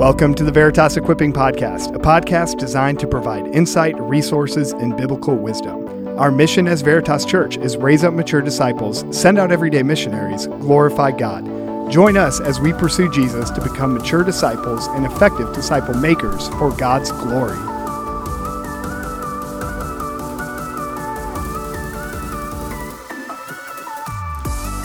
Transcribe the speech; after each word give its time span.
Welcome 0.00 0.34
to 0.36 0.44
the 0.44 0.50
Veritas 0.50 0.96
Equipping 0.96 1.30
Podcast, 1.34 1.94
a 1.94 1.98
podcast 1.98 2.56
designed 2.56 2.98
to 3.00 3.06
provide 3.06 3.54
insight, 3.54 4.00
resources, 4.00 4.72
and 4.72 4.96
biblical 4.96 5.36
wisdom. 5.36 6.18
Our 6.18 6.30
mission 6.30 6.66
as 6.66 6.80
Veritas 6.80 7.26
Church 7.26 7.58
is 7.58 7.76
raise 7.76 8.02
up 8.02 8.14
mature 8.14 8.40
disciples, 8.40 9.04
send 9.14 9.38
out 9.38 9.52
everyday 9.52 9.82
missionaries, 9.82 10.46
glorify 10.46 11.10
God. 11.10 11.44
Join 11.92 12.16
us 12.16 12.40
as 12.40 12.60
we 12.60 12.72
pursue 12.72 13.10
Jesus 13.10 13.50
to 13.50 13.60
become 13.60 13.92
mature 13.92 14.24
disciples 14.24 14.86
and 14.86 15.04
effective 15.04 15.54
disciple 15.54 15.92
makers 15.92 16.48
for 16.48 16.74
God's 16.78 17.12
glory. 17.12 17.69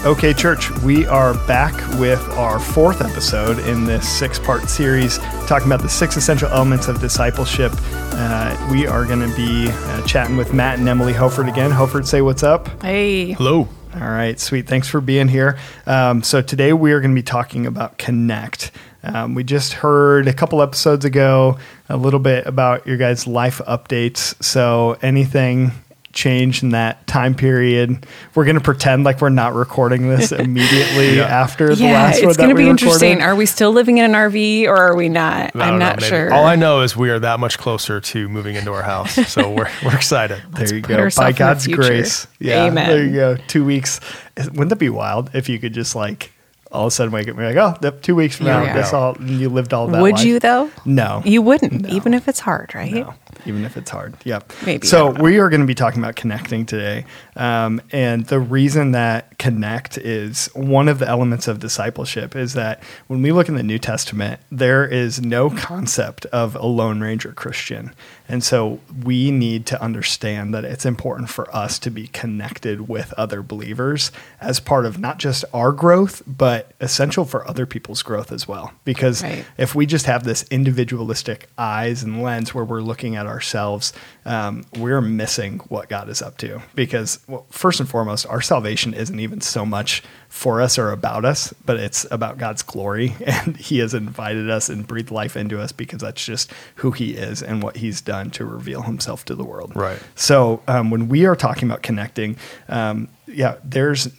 Okay, 0.05 0.35
church, 0.35 0.69
we 0.81 1.07
are 1.07 1.33
back 1.47 1.73
with 1.99 2.21
our 2.33 2.59
fourth 2.59 3.01
episode 3.01 3.57
in 3.57 3.85
this 3.85 4.07
six 4.07 4.37
part 4.37 4.69
series 4.69 5.17
talking 5.47 5.65
about 5.65 5.81
the 5.81 5.89
six 5.89 6.15
essential 6.15 6.47
elements 6.49 6.87
of 6.87 7.01
discipleship. 7.01 7.71
Uh, 7.81 8.69
we 8.71 8.85
are 8.85 9.03
going 9.03 9.27
to 9.27 9.35
be 9.35 9.67
uh, 9.67 10.05
chatting 10.05 10.37
with 10.37 10.53
Matt 10.53 10.77
and 10.77 10.87
Emily 10.87 11.11
Hoford 11.11 11.49
again. 11.49 11.71
Hoford, 11.71 12.05
say 12.05 12.21
what's 12.21 12.43
up. 12.43 12.83
Hey. 12.83 13.31
Hello. 13.31 13.67
All 13.95 14.01
right, 14.01 14.39
sweet. 14.39 14.67
Thanks 14.67 14.87
for 14.87 15.01
being 15.01 15.27
here. 15.27 15.57
Um, 15.87 16.21
so, 16.21 16.39
today 16.39 16.71
we 16.71 16.91
are 16.91 16.99
going 16.99 17.15
to 17.15 17.19
be 17.19 17.23
talking 17.23 17.65
about 17.65 17.97
Connect. 17.97 18.69
Um, 19.01 19.33
we 19.33 19.43
just 19.43 19.73
heard 19.73 20.27
a 20.27 20.33
couple 20.33 20.61
episodes 20.61 21.03
ago 21.03 21.57
a 21.89 21.97
little 21.97 22.19
bit 22.19 22.45
about 22.45 22.85
your 22.85 22.97
guys' 22.97 23.25
life 23.25 23.59
updates. 23.67 24.35
So, 24.43 24.99
anything 25.01 25.71
change 26.15 26.63
in 26.63 26.69
that 26.69 27.05
time 27.05 27.35
period. 27.35 28.07
We're 28.33 28.45
going 28.45 28.55
to 28.55 28.61
pretend 28.61 29.03
like 29.03 29.21
we're 29.21 29.29
not 29.29 29.53
recording 29.53 30.09
this 30.09 30.31
immediately 30.31 31.17
yeah. 31.17 31.25
after 31.25 31.75
the 31.75 31.83
yeah, 31.83 31.93
last 31.93 32.21
one. 32.21 32.29
It's 32.29 32.37
going 32.37 32.49
to 32.49 32.55
be 32.55 32.63
recorded. 32.63 32.81
interesting. 32.81 33.21
Are 33.21 33.35
we 33.35 33.45
still 33.45 33.71
living 33.71 33.99
in 33.99 34.05
an 34.05 34.13
RV 34.13 34.63
or 34.63 34.75
are 34.75 34.95
we 34.95 35.09
not? 35.09 35.55
I'm 35.55 35.77
not 35.77 35.99
know, 35.99 36.07
sure. 36.07 36.33
All 36.33 36.45
I 36.45 36.55
know 36.55 36.81
is 36.81 36.95
we 36.95 37.11
are 37.11 37.19
that 37.19 37.39
much 37.39 37.59
closer 37.59 37.99
to 37.99 38.29
moving 38.29 38.55
into 38.55 38.73
our 38.73 38.81
house. 38.81 39.19
So 39.35 39.51
we're, 39.51 39.69
we're 39.83 39.95
excited. 39.95 40.41
there 40.51 40.73
you 40.73 40.79
go. 40.79 41.09
By 41.17 41.33
God's 41.33 41.67
grace. 41.67 42.25
Yeah. 42.39 42.65
Amen. 42.65 42.89
There 42.89 43.03
you 43.03 43.11
go. 43.11 43.35
Two 43.47 43.65
weeks. 43.65 43.99
Wouldn't 44.37 44.69
that 44.69 44.77
be 44.77 44.87
wild 44.87 45.31
if 45.33 45.49
you 45.49 45.59
could 45.59 45.73
just 45.73 45.93
like 45.93 46.31
all 46.71 46.83
of 46.83 46.87
a 46.87 46.91
sudden 46.91 47.11
wake 47.11 47.23
up 47.23 47.37
and 47.37 47.39
be 47.39 47.53
like, 47.53 47.81
oh, 47.81 47.89
two 48.01 48.15
weeks 48.15 48.37
from 48.37 48.45
now, 48.45 48.63
yeah. 48.63 48.73
that's 48.73 48.93
all 48.93 49.17
you 49.21 49.49
lived 49.49 49.73
all 49.73 49.87
that. 49.87 50.01
Would 50.01 50.15
life. 50.15 50.25
you 50.25 50.39
though? 50.39 50.71
No, 50.85 51.21
you 51.25 51.41
wouldn't, 51.41 51.81
no. 51.81 51.89
even 51.89 52.13
if 52.13 52.27
it's 52.27 52.39
hard, 52.39 52.73
right? 52.75 52.93
No 52.93 53.13
even 53.45 53.65
if 53.65 53.77
it's 53.77 53.89
hard. 53.89 54.15
Yep. 54.23 54.53
Maybe. 54.65 54.87
So 54.87 55.11
we 55.11 55.39
are 55.39 55.49
going 55.49 55.61
to 55.61 55.67
be 55.67 55.75
talking 55.75 56.01
about 56.01 56.15
connecting 56.15 56.65
today, 56.65 57.05
um, 57.35 57.81
and 57.91 58.25
the 58.25 58.39
reason 58.39 58.91
that 58.91 59.37
connect 59.37 59.97
is 59.97 60.47
one 60.53 60.87
of 60.87 60.99
the 60.99 61.07
elements 61.07 61.47
of 61.47 61.59
discipleship 61.59 62.35
is 62.35 62.53
that 62.53 62.83
when 63.07 63.21
we 63.21 63.31
look 63.31 63.49
in 63.49 63.55
the 63.55 63.63
New 63.63 63.79
Testament, 63.79 64.39
there 64.51 64.85
is 64.85 65.21
no 65.21 65.49
concept 65.49 66.25
of 66.27 66.55
a 66.55 66.65
Lone 66.65 67.01
Ranger 67.01 67.31
Christian. 67.31 67.93
And 68.27 68.43
so 68.43 68.79
we 69.03 69.29
need 69.29 69.65
to 69.67 69.81
understand 69.81 70.53
that 70.53 70.65
it's 70.65 70.85
important 70.85 71.29
for 71.29 71.53
us 71.55 71.77
to 71.79 71.91
be 71.91 72.07
connected 72.07 72.87
with 72.87 73.13
other 73.13 73.43
believers 73.43 74.11
as 74.41 74.59
part 74.59 74.85
of 74.85 74.97
not 74.97 75.19
just 75.19 75.45
our 75.53 75.71
growth, 75.71 76.23
but 76.25 76.71
essential 76.79 77.25
for 77.25 77.47
other 77.47 77.65
people's 77.65 78.01
growth 78.01 78.31
as 78.31 78.47
well. 78.47 78.73
Because 78.83 79.21
right. 79.21 79.45
if 79.57 79.75
we 79.75 79.85
just 79.85 80.07
have 80.07 80.23
this 80.23 80.43
individualistic 80.49 81.49
eyes 81.57 82.01
and 82.01 82.23
lens 82.23 82.53
where 82.53 82.65
we're 82.65 82.81
looking 82.81 83.15
at 83.15 83.24
ourselves, 83.25 83.93
um, 84.25 84.65
we're 84.77 85.01
missing 85.01 85.59
what 85.69 85.89
God 85.89 86.09
is 86.09 86.21
up 86.21 86.37
to. 86.39 86.61
Because, 86.73 87.19
well, 87.27 87.45
first 87.49 87.79
and 87.79 87.87
foremost, 87.87 88.25
our 88.27 88.41
salvation 88.41 88.93
isn't 88.93 89.19
even 89.19 89.41
so 89.41 89.65
much 89.65 90.03
for 90.29 90.61
us 90.61 90.77
or 90.77 90.91
about 90.91 91.25
us, 91.25 91.53
but 91.65 91.77
it's 91.77 92.05
about 92.11 92.37
God's 92.37 92.63
glory. 92.63 93.15
And 93.25 93.57
He 93.57 93.79
has 93.79 93.93
invited 93.93 94.49
us 94.49 94.69
and 94.69 94.87
breathed 94.87 95.11
life 95.11 95.35
into 95.35 95.59
us 95.59 95.71
because 95.71 95.99
that's 95.99 96.23
just 96.23 96.51
who 96.75 96.91
He 96.91 97.11
is 97.11 97.41
and 97.41 97.61
what 97.61 97.77
He's 97.77 98.01
done 98.01 98.29
to 98.31 98.45
reveal 98.45 98.83
Himself 98.83 99.25
to 99.25 99.35
the 99.35 99.43
world. 99.43 99.75
Right. 99.75 99.99
So 100.15 100.61
um, 100.67 100.89
when 100.89 101.09
we 101.09 101.25
are 101.25 101.35
talking 101.35 101.69
about 101.69 101.83
connecting, 101.83 102.37
um, 102.69 103.09
yeah, 103.27 103.57
there's 103.63 104.09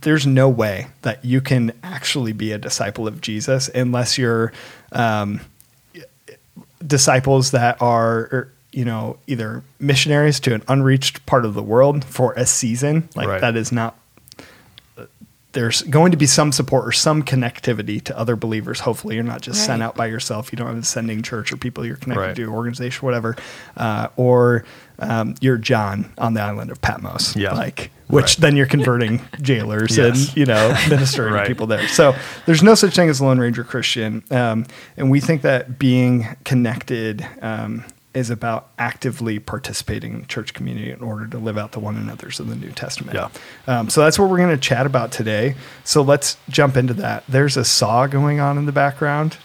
there's 0.00 0.26
no 0.26 0.48
way 0.48 0.88
that 1.02 1.24
you 1.24 1.40
can 1.40 1.72
actually 1.82 2.32
be 2.32 2.52
a 2.52 2.58
disciple 2.58 3.06
of 3.06 3.20
Jesus 3.20 3.68
unless 3.68 4.18
you're 4.18 4.52
um, 4.92 5.40
disciples 6.84 7.52
that 7.52 7.80
are 7.80 8.18
er, 8.32 8.52
you 8.72 8.84
know 8.84 9.18
either 9.26 9.62
missionaries 9.78 10.40
to 10.40 10.54
an 10.54 10.62
unreached 10.68 11.24
part 11.26 11.44
of 11.44 11.54
the 11.54 11.62
world 11.62 12.04
for 12.04 12.32
a 12.34 12.44
season 12.44 13.08
like 13.14 13.28
right. 13.28 13.40
that 13.40 13.56
is 13.56 13.72
not 13.72 13.98
there's 15.56 15.80
going 15.84 16.10
to 16.10 16.18
be 16.18 16.26
some 16.26 16.52
support 16.52 16.86
or 16.86 16.92
some 16.92 17.22
connectivity 17.22 18.02
to 18.04 18.18
other 18.18 18.36
believers. 18.36 18.80
Hopefully, 18.80 19.14
you're 19.14 19.24
not 19.24 19.40
just 19.40 19.60
right. 19.60 19.66
sent 19.66 19.82
out 19.82 19.94
by 19.94 20.04
yourself. 20.04 20.52
You 20.52 20.56
don't 20.56 20.66
have 20.66 20.76
a 20.76 20.82
sending 20.82 21.22
church 21.22 21.50
or 21.50 21.56
people 21.56 21.86
you're 21.86 21.96
connected 21.96 22.20
right. 22.20 22.36
to, 22.36 22.52
organization, 22.52 23.06
whatever. 23.06 23.36
Uh, 23.74 24.08
or 24.16 24.66
um, 24.98 25.34
you're 25.40 25.58
John 25.58 26.12
on 26.18 26.34
the 26.34 26.40
island 26.40 26.70
of 26.70 26.80
Patmos, 26.80 27.36
yeah. 27.36 27.52
like 27.54 27.90
which 28.08 28.24
right. 28.24 28.36
then 28.38 28.56
you're 28.56 28.66
converting 28.66 29.20
jailers 29.40 29.96
yes. 29.96 30.28
and 30.28 30.36
you 30.36 30.46
know 30.46 30.68
ministering 30.88 31.34
to 31.34 31.46
people 31.46 31.66
there. 31.66 31.86
So 31.88 32.14
there's 32.46 32.62
no 32.62 32.74
such 32.74 32.94
thing 32.94 33.08
as 33.08 33.20
a 33.20 33.24
Lone 33.24 33.38
Ranger 33.38 33.64
Christian, 33.64 34.22
um, 34.30 34.66
and 34.96 35.10
we 35.10 35.20
think 35.20 35.42
that 35.42 35.78
being 35.78 36.36
connected. 36.44 37.26
Um, 37.42 37.84
is 38.14 38.30
about 38.30 38.70
actively 38.78 39.38
participating 39.38 40.14
in 40.14 40.20
the 40.22 40.26
church 40.26 40.54
community 40.54 40.90
in 40.90 41.02
order 41.02 41.26
to 41.26 41.36
live 41.36 41.58
out 41.58 41.72
the 41.72 41.78
one 41.78 41.96
another's 41.96 42.40
of 42.40 42.48
the 42.48 42.56
New 42.56 42.70
Testament. 42.72 43.14
Yeah. 43.14 43.28
Um, 43.66 43.90
so 43.90 44.00
that's 44.00 44.18
what 44.18 44.30
we're 44.30 44.38
going 44.38 44.56
to 44.56 44.56
chat 44.56 44.86
about 44.86 45.12
today. 45.12 45.54
So 45.84 46.00
let's 46.00 46.38
jump 46.48 46.78
into 46.78 46.94
that. 46.94 47.24
There's 47.28 47.58
a 47.58 47.64
saw 47.64 48.06
going 48.06 48.40
on 48.40 48.56
in 48.56 48.64
the 48.64 48.72
background. 48.72 49.36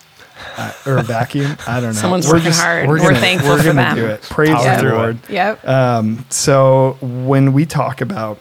Uh, 0.57 0.73
or 0.85 0.97
a 0.97 1.03
vacuum. 1.03 1.57
I 1.67 1.79
don't 1.79 1.93
know. 1.95 2.01
Someone's 2.01 2.27
we're 2.27 2.33
working 2.33 2.47
just, 2.47 2.61
hard. 2.61 2.87
We're, 2.87 2.97
gonna, 2.97 3.13
we're 3.13 3.19
thankful 3.19 3.51
we're 3.51 3.63
for 3.63 3.73
them. 3.73 3.95
do 3.95 4.05
it. 4.05 4.21
Praise 4.23 4.49
yep. 4.49 4.81
the 4.81 4.89
Lord. 4.89 5.29
Yep. 5.29 5.67
Um, 5.67 6.25
so 6.29 6.97
when 7.01 7.53
we 7.53 7.65
talk 7.65 8.01
about 8.01 8.39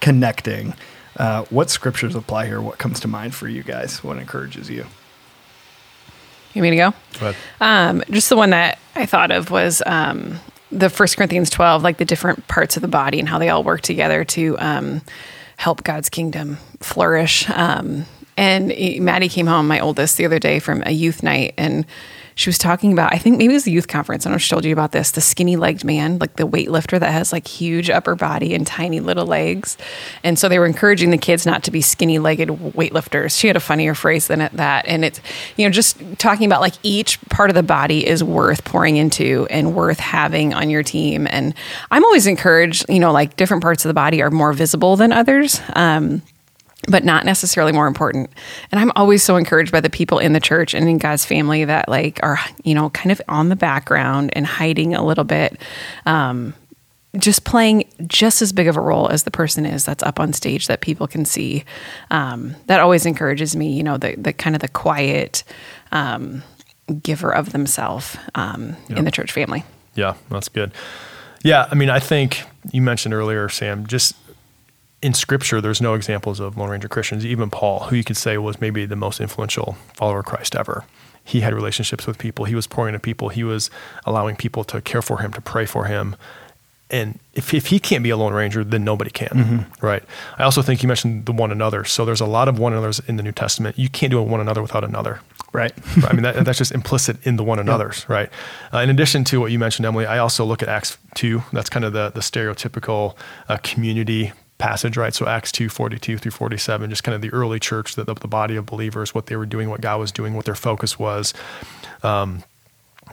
connecting, 0.00 0.74
uh, 1.16 1.44
what 1.44 1.70
scriptures 1.70 2.14
apply 2.14 2.46
here? 2.46 2.60
What 2.60 2.78
comes 2.78 3.00
to 3.00 3.08
mind 3.08 3.34
for 3.34 3.48
you 3.48 3.62
guys? 3.62 4.02
What 4.04 4.18
encourages 4.18 4.68
you? 4.68 4.86
You 6.54 6.62
mean 6.62 6.72
to 6.72 6.76
go? 6.76 6.94
Go 7.18 7.34
um, 7.60 8.02
just 8.10 8.28
the 8.28 8.36
one 8.36 8.50
that 8.50 8.78
I 8.94 9.06
thought 9.06 9.30
of 9.30 9.50
was 9.50 9.82
um, 9.86 10.38
the 10.70 10.90
First 10.90 11.16
Corinthians 11.16 11.50
12, 11.50 11.82
like 11.82 11.98
the 11.98 12.04
different 12.04 12.46
parts 12.48 12.76
of 12.76 12.82
the 12.82 12.88
body 12.88 13.18
and 13.18 13.28
how 13.28 13.38
they 13.38 13.48
all 13.48 13.62
work 13.62 13.80
together 13.80 14.24
to 14.24 14.58
um, 14.58 15.02
help 15.56 15.84
God's 15.84 16.08
kingdom 16.08 16.58
flourish. 16.80 17.48
Um, 17.50 18.06
and 18.42 19.04
Maddie 19.04 19.28
came 19.28 19.46
home, 19.46 19.68
my 19.68 19.78
oldest, 19.78 20.16
the 20.16 20.26
other 20.26 20.40
day 20.40 20.58
from 20.58 20.82
a 20.84 20.90
youth 20.90 21.22
night, 21.22 21.54
and 21.56 21.86
she 22.34 22.48
was 22.48 22.58
talking 22.58 22.92
about, 22.92 23.14
I 23.14 23.18
think 23.18 23.38
maybe 23.38 23.52
it 23.52 23.58
was 23.58 23.64
the 23.64 23.70
youth 23.70 23.86
conference. 23.86 24.26
I 24.26 24.28
don't 24.28 24.32
know 24.32 24.36
if 24.36 24.42
she 24.42 24.50
told 24.50 24.64
you 24.64 24.72
about 24.72 24.90
this, 24.90 25.12
the 25.12 25.20
skinny 25.20 25.54
legged 25.54 25.84
man, 25.84 26.18
like 26.18 26.34
the 26.34 26.48
weightlifter 26.48 26.98
that 26.98 27.12
has 27.12 27.32
like 27.32 27.46
huge 27.46 27.88
upper 27.88 28.16
body 28.16 28.52
and 28.52 28.66
tiny 28.66 28.98
little 28.98 29.26
legs. 29.26 29.76
And 30.24 30.36
so 30.36 30.48
they 30.48 30.58
were 30.58 30.66
encouraging 30.66 31.10
the 31.10 31.18
kids 31.18 31.46
not 31.46 31.62
to 31.64 31.70
be 31.70 31.80
skinny 31.82 32.18
legged 32.18 32.48
weightlifters. 32.48 33.38
She 33.38 33.46
had 33.46 33.54
a 33.54 33.60
funnier 33.60 33.94
phrase 33.94 34.26
than 34.26 34.48
that. 34.54 34.88
And 34.88 35.04
it's, 35.04 35.20
you 35.56 35.66
know, 35.66 35.70
just 35.70 35.98
talking 36.18 36.46
about 36.46 36.62
like 36.62 36.74
each 36.82 37.20
part 37.28 37.48
of 37.48 37.54
the 37.54 37.62
body 37.62 38.04
is 38.04 38.24
worth 38.24 38.64
pouring 38.64 38.96
into 38.96 39.46
and 39.50 39.76
worth 39.76 40.00
having 40.00 40.52
on 40.52 40.68
your 40.68 40.82
team. 40.82 41.28
And 41.30 41.54
I'm 41.92 42.02
always 42.02 42.26
encouraged, 42.26 42.86
you 42.88 42.98
know, 42.98 43.12
like 43.12 43.36
different 43.36 43.62
parts 43.62 43.84
of 43.84 43.90
the 43.90 43.94
body 43.94 44.20
are 44.20 44.30
more 44.30 44.52
visible 44.52 44.96
than 44.96 45.12
others. 45.12 45.60
Um, 45.74 46.22
but 46.88 47.04
not 47.04 47.24
necessarily 47.24 47.72
more 47.72 47.86
important. 47.86 48.30
And 48.70 48.80
I'm 48.80 48.92
always 48.96 49.22
so 49.22 49.36
encouraged 49.36 49.70
by 49.70 49.80
the 49.80 49.90
people 49.90 50.18
in 50.18 50.32
the 50.32 50.40
church 50.40 50.74
and 50.74 50.88
in 50.88 50.98
God's 50.98 51.24
family 51.24 51.64
that 51.64 51.88
like 51.88 52.18
are, 52.22 52.38
you 52.64 52.74
know, 52.74 52.90
kind 52.90 53.12
of 53.12 53.22
on 53.28 53.48
the 53.48 53.56
background 53.56 54.30
and 54.34 54.46
hiding 54.46 54.94
a 54.94 55.04
little 55.04 55.24
bit. 55.24 55.58
Um, 56.06 56.54
just 57.18 57.44
playing 57.44 57.84
just 58.06 58.40
as 58.40 58.52
big 58.52 58.68
of 58.68 58.76
a 58.76 58.80
role 58.80 59.08
as 59.08 59.24
the 59.24 59.30
person 59.30 59.66
is 59.66 59.84
that's 59.84 60.02
up 60.02 60.18
on 60.18 60.32
stage 60.32 60.66
that 60.66 60.80
people 60.80 61.06
can 61.06 61.24
see. 61.24 61.62
Um, 62.10 62.56
that 62.66 62.80
always 62.80 63.04
encourages 63.04 63.54
me, 63.54 63.70
you 63.70 63.82
know, 63.82 63.98
the, 63.98 64.14
the 64.16 64.32
kind 64.32 64.56
of 64.56 64.62
the 64.62 64.68
quiet 64.68 65.44
um, 65.92 66.42
giver 67.02 67.32
of 67.32 67.52
themselves 67.52 68.16
um, 68.34 68.76
yep. 68.88 68.98
in 68.98 69.04
the 69.04 69.10
church 69.10 69.30
family. 69.30 69.62
Yeah, 69.94 70.14
that's 70.30 70.48
good. 70.48 70.72
Yeah, 71.44 71.68
I 71.70 71.74
mean, 71.74 71.90
I 71.90 71.98
think 71.98 72.44
you 72.70 72.80
mentioned 72.80 73.14
earlier, 73.14 73.48
Sam, 73.48 73.86
just 73.86 74.14
in 75.02 75.14
scripture, 75.14 75.60
there's 75.60 75.80
no 75.80 75.94
examples 75.94 76.38
of 76.38 76.56
Lone 76.56 76.70
Ranger 76.70 76.88
Christians. 76.88 77.26
Even 77.26 77.50
Paul, 77.50 77.80
who 77.80 77.96
you 77.96 78.04
could 78.04 78.16
say 78.16 78.38
was 78.38 78.60
maybe 78.60 78.86
the 78.86 78.96
most 78.96 79.20
influential 79.20 79.76
follower 79.94 80.20
of 80.20 80.26
Christ 80.26 80.54
ever, 80.54 80.84
he 81.24 81.40
had 81.40 81.52
relationships 81.52 82.06
with 82.06 82.18
people. 82.18 82.44
He 82.44 82.54
was 82.54 82.66
pouring 82.66 82.94
into 82.94 83.02
people. 83.02 83.28
He 83.28 83.44
was 83.44 83.68
allowing 84.06 84.36
people 84.36 84.64
to 84.64 84.80
care 84.80 85.02
for 85.02 85.18
him, 85.18 85.32
to 85.32 85.40
pray 85.40 85.66
for 85.66 85.86
him. 85.86 86.16
And 86.90 87.18
if, 87.32 87.54
if 87.54 87.68
he 87.68 87.78
can't 87.78 88.04
be 88.04 88.10
a 88.10 88.16
Lone 88.16 88.34
Ranger, 88.34 88.62
then 88.64 88.84
nobody 88.84 89.10
can, 89.10 89.28
mm-hmm. 89.28 89.86
right? 89.86 90.02
I 90.38 90.42
also 90.42 90.60
think 90.60 90.82
you 90.82 90.88
mentioned 90.88 91.24
the 91.24 91.32
one 91.32 91.50
another. 91.50 91.84
So 91.84 92.04
there's 92.04 92.20
a 92.20 92.26
lot 92.26 92.48
of 92.48 92.58
one 92.58 92.72
another's 92.72 93.00
in 93.00 93.16
the 93.16 93.22
New 93.22 93.32
Testament. 93.32 93.78
You 93.78 93.88
can't 93.88 94.10
do 94.10 94.18
a 94.18 94.22
one 94.22 94.40
another 94.40 94.60
without 94.60 94.84
another. 94.84 95.20
Right. 95.54 95.72
I 96.06 96.12
mean, 96.12 96.22
that, 96.22 96.44
that's 96.44 96.58
just 96.58 96.72
implicit 96.72 97.26
in 97.26 97.36
the 97.36 97.44
one 97.44 97.58
another's, 97.58 98.08
right? 98.08 98.30
Uh, 98.72 98.78
in 98.78 98.90
addition 98.90 99.24
to 99.24 99.40
what 99.40 99.52
you 99.52 99.58
mentioned, 99.58 99.86
Emily, 99.86 100.06
I 100.06 100.18
also 100.18 100.44
look 100.44 100.62
at 100.62 100.68
Acts 100.68 100.98
2. 101.14 101.42
That's 101.52 101.68
kind 101.70 101.84
of 101.84 101.92
the, 101.92 102.10
the 102.10 102.20
stereotypical 102.20 103.16
uh, 103.48 103.58
community 103.62 104.32
passage, 104.62 104.96
right? 104.96 105.12
So 105.12 105.26
Acts 105.26 105.50
2, 105.50 105.68
42 105.68 106.18
through 106.18 106.30
47, 106.30 106.88
just 106.88 107.02
kind 107.02 107.16
of 107.16 107.20
the 107.20 107.30
early 107.30 107.58
church, 107.58 107.96
the, 107.96 108.04
the, 108.04 108.28
body 108.28 108.54
of 108.54 108.64
believers, 108.64 109.12
what 109.12 109.26
they 109.26 109.34
were 109.34 109.44
doing, 109.44 109.68
what 109.68 109.80
God 109.80 109.98
was 109.98 110.12
doing, 110.12 110.34
what 110.34 110.44
their 110.44 110.54
focus 110.54 111.00
was. 111.00 111.34
Um, 112.04 112.44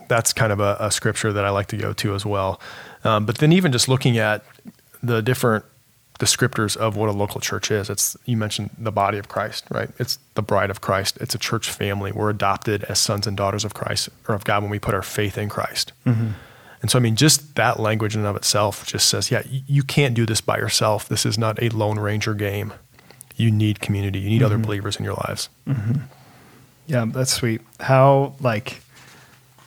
that's 0.08 0.32
kind 0.32 0.54
of 0.54 0.60
a, 0.60 0.78
a, 0.80 0.92
scripture 0.92 1.34
that 1.34 1.44
I 1.46 1.50
like 1.50 1.66
to 1.68 1.78
go 1.78 1.92
to 1.94 2.14
as 2.14 2.24
well. 2.24 2.62
Um, 3.04 3.26
but 3.26 3.40
then 3.40 3.52
even 3.52 3.72
just 3.72 3.90
looking 3.90 4.20
at 4.20 4.46
the 5.02 5.24
different 5.24 5.66
descriptors 6.20 6.78
of 6.78 6.96
what 6.96 7.10
a 7.10 7.14
local 7.14 7.42
church 7.42 7.72
is. 7.72 7.90
It's 7.90 8.16
you 8.26 8.38
mentioned 8.38 8.70
the 8.78 8.92
body 8.92 9.18
of 9.18 9.28
Christ, 9.28 9.66
right? 9.72 9.90
It's 9.98 10.20
the 10.36 10.44
bride 10.44 10.70
of 10.70 10.82
Christ. 10.82 11.18
It's 11.20 11.34
a 11.34 11.40
church 11.40 11.72
family. 11.72 12.12
We're 12.12 12.30
adopted 12.30 12.84
as 12.84 13.00
sons 13.00 13.26
and 13.26 13.36
daughters 13.36 13.66
of 13.66 13.74
Christ 13.74 14.10
or 14.28 14.36
of 14.36 14.44
God 14.44 14.62
when 14.62 14.70
we 14.70 14.78
put 14.78 14.94
our 14.94 15.02
faith 15.02 15.38
in 15.38 15.50
Christ. 15.50 15.94
Mm-hmm. 16.06 16.32
And 16.82 16.90
so, 16.90 16.98
I 16.98 17.02
mean, 17.02 17.16
just 17.16 17.56
that 17.56 17.80
language 17.80 18.16
in 18.16 18.22
and 18.22 18.28
of 18.28 18.36
itself 18.36 18.86
just 18.86 19.10
says, 19.10 19.32
yeah, 19.32 19.44
you 19.50 19.84
can't 19.84 20.14
do 20.14 20.26
this 20.26 20.42
by 20.42 20.58
yourself. 20.58 21.10
This 21.10 21.26
is 21.26 21.38
not 21.38 21.62
a 21.62 21.70
Lone 21.70 22.00
Ranger 22.00 22.34
game. 22.34 22.74
You 23.36 23.52
need 23.52 23.82
community. 23.82 24.20
You 24.20 24.30
need 24.30 24.38
mm-hmm. 24.38 24.46
other 24.46 24.58
believers 24.58 24.96
in 24.98 25.04
your 25.04 25.16
lives. 25.16 25.50
Mm-hmm. 25.68 26.02
Yeah, 26.88 27.06
that's 27.08 27.34
sweet. 27.34 27.62
How 27.80 28.34
like 28.40 28.82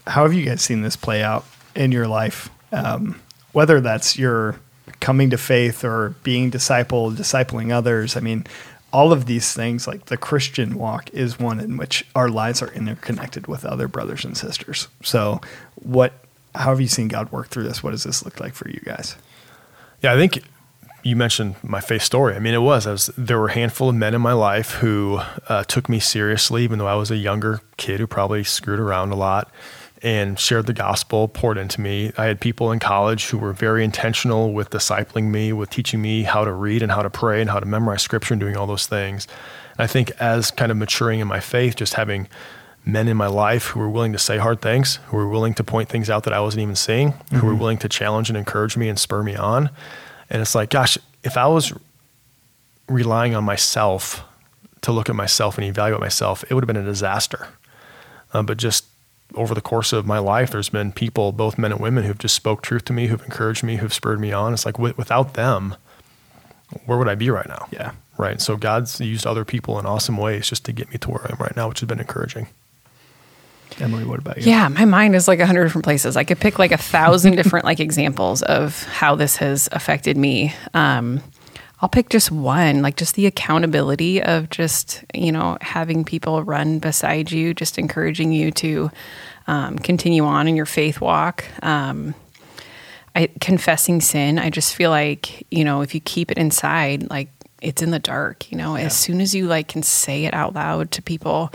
how 0.06 0.24
have 0.24 0.34
you 0.34 0.44
guys 0.44 0.60
seen 0.62 0.82
this 0.82 0.96
play 0.96 1.22
out 1.22 1.44
in 1.74 1.92
your 1.92 2.08
life? 2.08 2.50
Um, 2.72 3.20
whether 3.52 3.80
that's 3.80 4.18
your 4.18 4.56
coming 5.00 5.30
to 5.30 5.38
faith 5.38 5.84
or 5.84 6.10
being 6.22 6.50
discipled, 6.50 7.16
discipling 7.16 7.72
others. 7.72 8.16
I 8.16 8.20
mean, 8.20 8.46
all 8.92 9.12
of 9.12 9.26
these 9.26 9.52
things, 9.52 9.86
like 9.86 10.06
the 10.06 10.16
Christian 10.16 10.74
walk, 10.76 11.10
is 11.10 11.38
one 11.38 11.60
in 11.60 11.76
which 11.76 12.06
our 12.14 12.28
lives 12.28 12.62
are 12.62 12.72
interconnected 12.72 13.46
with 13.46 13.64
other 13.64 13.88
brothers 13.88 14.24
and 14.24 14.36
sisters. 14.36 14.88
So, 15.02 15.40
what, 15.74 16.12
how 16.54 16.70
have 16.70 16.80
you 16.80 16.88
seen 16.88 17.08
God 17.08 17.32
work 17.32 17.48
through 17.48 17.64
this? 17.64 17.82
What 17.82 17.92
does 17.92 18.04
this 18.04 18.24
look 18.24 18.40
like 18.40 18.54
for 18.54 18.68
you 18.68 18.80
guys? 18.84 19.16
Yeah, 20.02 20.12
I 20.12 20.16
think 20.16 20.42
you 21.02 21.16
mentioned 21.16 21.56
my 21.62 21.80
faith 21.80 22.02
story. 22.02 22.34
I 22.34 22.38
mean, 22.38 22.54
it 22.54 22.62
was, 22.62 22.86
was 22.86 23.10
there 23.16 23.38
were 23.38 23.48
a 23.48 23.52
handful 23.52 23.88
of 23.88 23.94
men 23.94 24.14
in 24.14 24.20
my 24.20 24.32
life 24.32 24.72
who 24.72 25.20
uh, 25.48 25.64
took 25.64 25.88
me 25.88 25.98
seriously, 25.98 26.62
even 26.64 26.78
though 26.78 26.86
I 26.86 26.94
was 26.94 27.10
a 27.10 27.16
younger 27.16 27.60
kid 27.76 28.00
who 28.00 28.06
probably 28.06 28.44
screwed 28.44 28.80
around 28.80 29.10
a 29.10 29.16
lot 29.16 29.50
and 30.02 30.38
shared 30.38 30.66
the 30.66 30.72
gospel, 30.72 31.28
poured 31.28 31.58
into 31.58 31.80
me. 31.80 32.12
I 32.18 32.26
had 32.26 32.40
people 32.40 32.72
in 32.72 32.80
college 32.80 33.26
who 33.26 33.38
were 33.38 33.52
very 33.52 33.84
intentional 33.84 34.52
with 34.52 34.70
discipling 34.70 35.30
me, 35.30 35.52
with 35.52 35.70
teaching 35.70 36.02
me 36.02 36.24
how 36.24 36.44
to 36.44 36.52
read 36.52 36.82
and 36.82 36.90
how 36.90 37.02
to 37.02 37.10
pray 37.10 37.40
and 37.40 37.48
how 37.48 37.60
to 37.60 37.66
memorize 37.66 38.02
scripture 38.02 38.34
and 38.34 38.40
doing 38.40 38.56
all 38.56 38.66
those 38.66 38.86
things. 38.86 39.28
And 39.78 39.84
I 39.84 39.86
think 39.86 40.10
as 40.18 40.50
kind 40.50 40.72
of 40.72 40.76
maturing 40.76 41.20
in 41.20 41.28
my 41.28 41.40
faith, 41.40 41.76
just 41.76 41.94
having 41.94 42.28
men 42.84 43.08
in 43.08 43.16
my 43.16 43.26
life 43.26 43.68
who 43.68 43.80
were 43.80 43.88
willing 43.88 44.12
to 44.12 44.18
say 44.18 44.38
hard 44.38 44.60
things, 44.60 44.96
who 45.06 45.16
were 45.16 45.28
willing 45.28 45.54
to 45.54 45.64
point 45.64 45.88
things 45.88 46.10
out 46.10 46.24
that 46.24 46.32
I 46.32 46.40
wasn't 46.40 46.62
even 46.62 46.76
seeing, 46.76 47.12
mm-hmm. 47.12 47.36
who 47.36 47.46
were 47.46 47.52
mm-hmm. 47.52 47.60
willing 47.60 47.78
to 47.78 47.88
challenge 47.88 48.28
and 48.28 48.36
encourage 48.36 48.76
me 48.76 48.88
and 48.88 48.98
spur 48.98 49.22
me 49.22 49.36
on. 49.36 49.70
And 50.28 50.42
it's 50.42 50.54
like, 50.54 50.70
gosh, 50.70 50.98
if 51.22 51.36
I 51.36 51.46
was 51.46 51.72
relying 52.88 53.34
on 53.34 53.44
myself 53.44 54.24
to 54.82 54.92
look 54.92 55.08
at 55.08 55.14
myself 55.14 55.58
and 55.58 55.66
evaluate 55.66 56.00
myself, 56.00 56.44
it 56.48 56.54
would 56.54 56.64
have 56.64 56.66
been 56.66 56.76
a 56.76 56.84
disaster. 56.84 57.48
Uh, 58.32 58.42
but 58.42 58.56
just 58.56 58.86
over 59.34 59.54
the 59.54 59.60
course 59.60 59.92
of 59.92 60.06
my 60.06 60.18
life, 60.18 60.50
there's 60.50 60.68
been 60.68 60.92
people, 60.92 61.32
both 61.32 61.56
men 61.58 61.72
and 61.72 61.80
women, 61.80 62.04
who've 62.04 62.18
just 62.18 62.34
spoke 62.34 62.62
truth 62.62 62.84
to 62.86 62.92
me, 62.92 63.06
who've 63.06 63.22
encouraged 63.22 63.62
me, 63.62 63.76
who've 63.76 63.94
spurred 63.94 64.20
me 64.20 64.32
on. 64.32 64.52
It's 64.52 64.66
like 64.66 64.74
w- 64.74 64.94
without 64.96 65.34
them, 65.34 65.76
where 66.86 66.98
would 66.98 67.08
I 67.08 67.14
be 67.14 67.30
right 67.30 67.48
now? 67.48 67.68
Yeah. 67.70 67.92
Right. 68.18 68.40
So 68.40 68.56
God's 68.56 69.00
used 69.00 69.26
other 69.26 69.44
people 69.44 69.78
in 69.78 69.86
awesome 69.86 70.16
ways 70.16 70.48
just 70.48 70.64
to 70.66 70.72
get 70.72 70.90
me 70.90 70.98
to 70.98 71.10
where 71.10 71.22
I 71.26 71.32
am 71.32 71.38
right 71.38 71.56
now, 71.56 71.68
which 71.68 71.80
has 71.80 71.86
been 71.86 72.00
encouraging. 72.00 72.48
Emily, 73.80 74.04
what 74.04 74.18
about 74.18 74.38
you? 74.38 74.44
Yeah, 74.44 74.68
my 74.68 74.84
mind 74.84 75.14
is 75.14 75.28
like 75.28 75.40
a 75.40 75.46
hundred 75.46 75.64
different 75.64 75.84
places. 75.84 76.16
I 76.16 76.24
could 76.24 76.40
pick 76.40 76.58
like 76.58 76.72
a 76.72 76.76
thousand 76.76 77.36
different 77.36 77.64
like 77.64 77.80
examples 77.80 78.42
of 78.42 78.82
how 78.84 79.14
this 79.14 79.36
has 79.36 79.68
affected 79.72 80.16
me. 80.16 80.54
Um, 80.74 81.22
I'll 81.80 81.88
pick 81.88 82.10
just 82.10 82.30
one, 82.30 82.80
like 82.80 82.96
just 82.96 83.16
the 83.16 83.26
accountability 83.26 84.22
of 84.22 84.50
just, 84.50 85.04
you 85.12 85.32
know, 85.32 85.58
having 85.60 86.04
people 86.04 86.42
run 86.44 86.78
beside 86.78 87.32
you, 87.32 87.54
just 87.54 87.76
encouraging 87.76 88.30
you 88.30 88.52
to 88.52 88.90
um, 89.48 89.78
continue 89.80 90.24
on 90.24 90.46
in 90.46 90.54
your 90.54 90.66
faith 90.66 91.00
walk. 91.00 91.44
Um, 91.60 92.14
I, 93.16 93.30
confessing 93.40 94.00
sin, 94.00 94.38
I 94.38 94.48
just 94.48 94.76
feel 94.76 94.90
like, 94.90 95.44
you 95.50 95.64
know, 95.64 95.82
if 95.82 95.92
you 95.92 96.00
keep 96.00 96.30
it 96.30 96.38
inside, 96.38 97.10
like 97.10 97.28
it's 97.60 97.82
in 97.82 97.90
the 97.90 97.98
dark, 97.98 98.50
you 98.50 98.58
know, 98.58 98.76
yeah. 98.76 98.84
as 98.84 98.96
soon 98.96 99.20
as 99.20 99.34
you 99.34 99.46
like 99.46 99.68
can 99.68 99.82
say 99.82 100.24
it 100.24 100.34
out 100.34 100.54
loud 100.54 100.92
to 100.92 101.02
people 101.02 101.52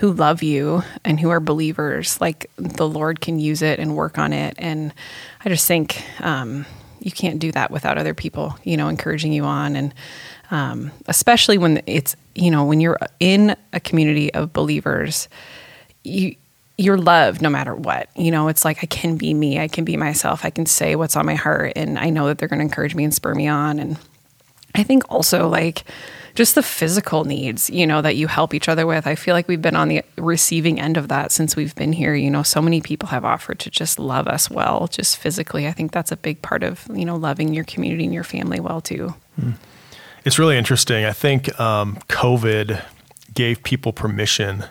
who 0.00 0.12
love 0.12 0.42
you 0.42 0.82
and 1.04 1.20
who 1.20 1.28
are 1.28 1.40
believers, 1.40 2.18
like 2.22 2.50
the 2.56 2.88
Lord 2.88 3.20
can 3.20 3.38
use 3.38 3.60
it 3.60 3.78
and 3.78 3.94
work 3.94 4.16
on 4.16 4.32
it. 4.32 4.54
And 4.56 4.94
I 5.44 5.50
just 5.50 5.68
think, 5.68 6.02
um, 6.22 6.64
you 7.00 7.10
can't 7.10 7.38
do 7.38 7.52
that 7.52 7.70
without 7.70 7.98
other 7.98 8.14
people, 8.14 8.56
you 8.64 8.78
know, 8.78 8.88
encouraging 8.88 9.34
you 9.34 9.44
on. 9.44 9.76
And 9.76 9.94
um, 10.50 10.90
especially 11.06 11.58
when 11.58 11.82
it's, 11.86 12.16
you 12.34 12.50
know, 12.50 12.64
when 12.64 12.80
you're 12.80 12.98
in 13.20 13.54
a 13.74 13.80
community 13.80 14.32
of 14.32 14.54
believers, 14.54 15.28
you, 16.02 16.34
you're 16.78 16.96
loved 16.96 17.42
no 17.42 17.50
matter 17.50 17.74
what. 17.74 18.08
You 18.16 18.30
know, 18.30 18.48
it's 18.48 18.64
like 18.64 18.78
I 18.82 18.86
can 18.86 19.18
be 19.18 19.34
me, 19.34 19.58
I 19.58 19.68
can 19.68 19.84
be 19.84 19.98
myself, 19.98 20.46
I 20.46 20.50
can 20.50 20.64
say 20.64 20.96
what's 20.96 21.14
on 21.14 21.26
my 21.26 21.34
heart, 21.34 21.74
and 21.76 21.98
I 21.98 22.08
know 22.08 22.26
that 22.28 22.38
they're 22.38 22.48
going 22.48 22.60
to 22.60 22.64
encourage 22.64 22.94
me 22.94 23.04
and 23.04 23.12
spur 23.12 23.34
me 23.34 23.48
on. 23.48 23.78
And 23.78 23.98
I 24.74 24.82
think 24.82 25.10
also 25.10 25.46
like 25.46 25.84
just 26.40 26.54
the 26.54 26.62
physical 26.62 27.24
needs, 27.24 27.68
you 27.68 27.86
know, 27.86 28.00
that 28.00 28.16
you 28.16 28.26
help 28.26 28.54
each 28.54 28.66
other 28.66 28.86
with. 28.86 29.06
I 29.06 29.14
feel 29.14 29.34
like 29.34 29.46
we've 29.46 29.60
been 29.60 29.76
on 29.76 29.88
the 29.88 30.02
receiving 30.16 30.80
end 30.80 30.96
of 30.96 31.08
that 31.08 31.32
since 31.32 31.54
we've 31.54 31.74
been 31.74 31.92
here. 31.92 32.14
You 32.14 32.30
know, 32.30 32.42
so 32.42 32.62
many 32.62 32.80
people 32.80 33.10
have 33.10 33.26
offered 33.26 33.58
to 33.58 33.70
just 33.70 33.98
love 33.98 34.26
us 34.26 34.48
well, 34.48 34.88
just 34.90 35.18
physically. 35.18 35.68
I 35.68 35.72
think 35.72 35.92
that's 35.92 36.10
a 36.10 36.16
big 36.16 36.40
part 36.40 36.62
of, 36.62 36.88
you 36.94 37.04
know, 37.04 37.16
loving 37.16 37.52
your 37.52 37.64
community 37.64 38.04
and 38.04 38.14
your 38.14 38.24
family 38.24 38.58
well 38.58 38.80
too. 38.80 39.14
Hmm. 39.38 39.50
It's 40.24 40.38
really 40.38 40.56
interesting. 40.56 41.04
I 41.04 41.12
think 41.12 41.60
um, 41.60 41.96
COVID 42.08 42.82
gave 43.34 43.62
people 43.62 43.92
permission 43.92 44.64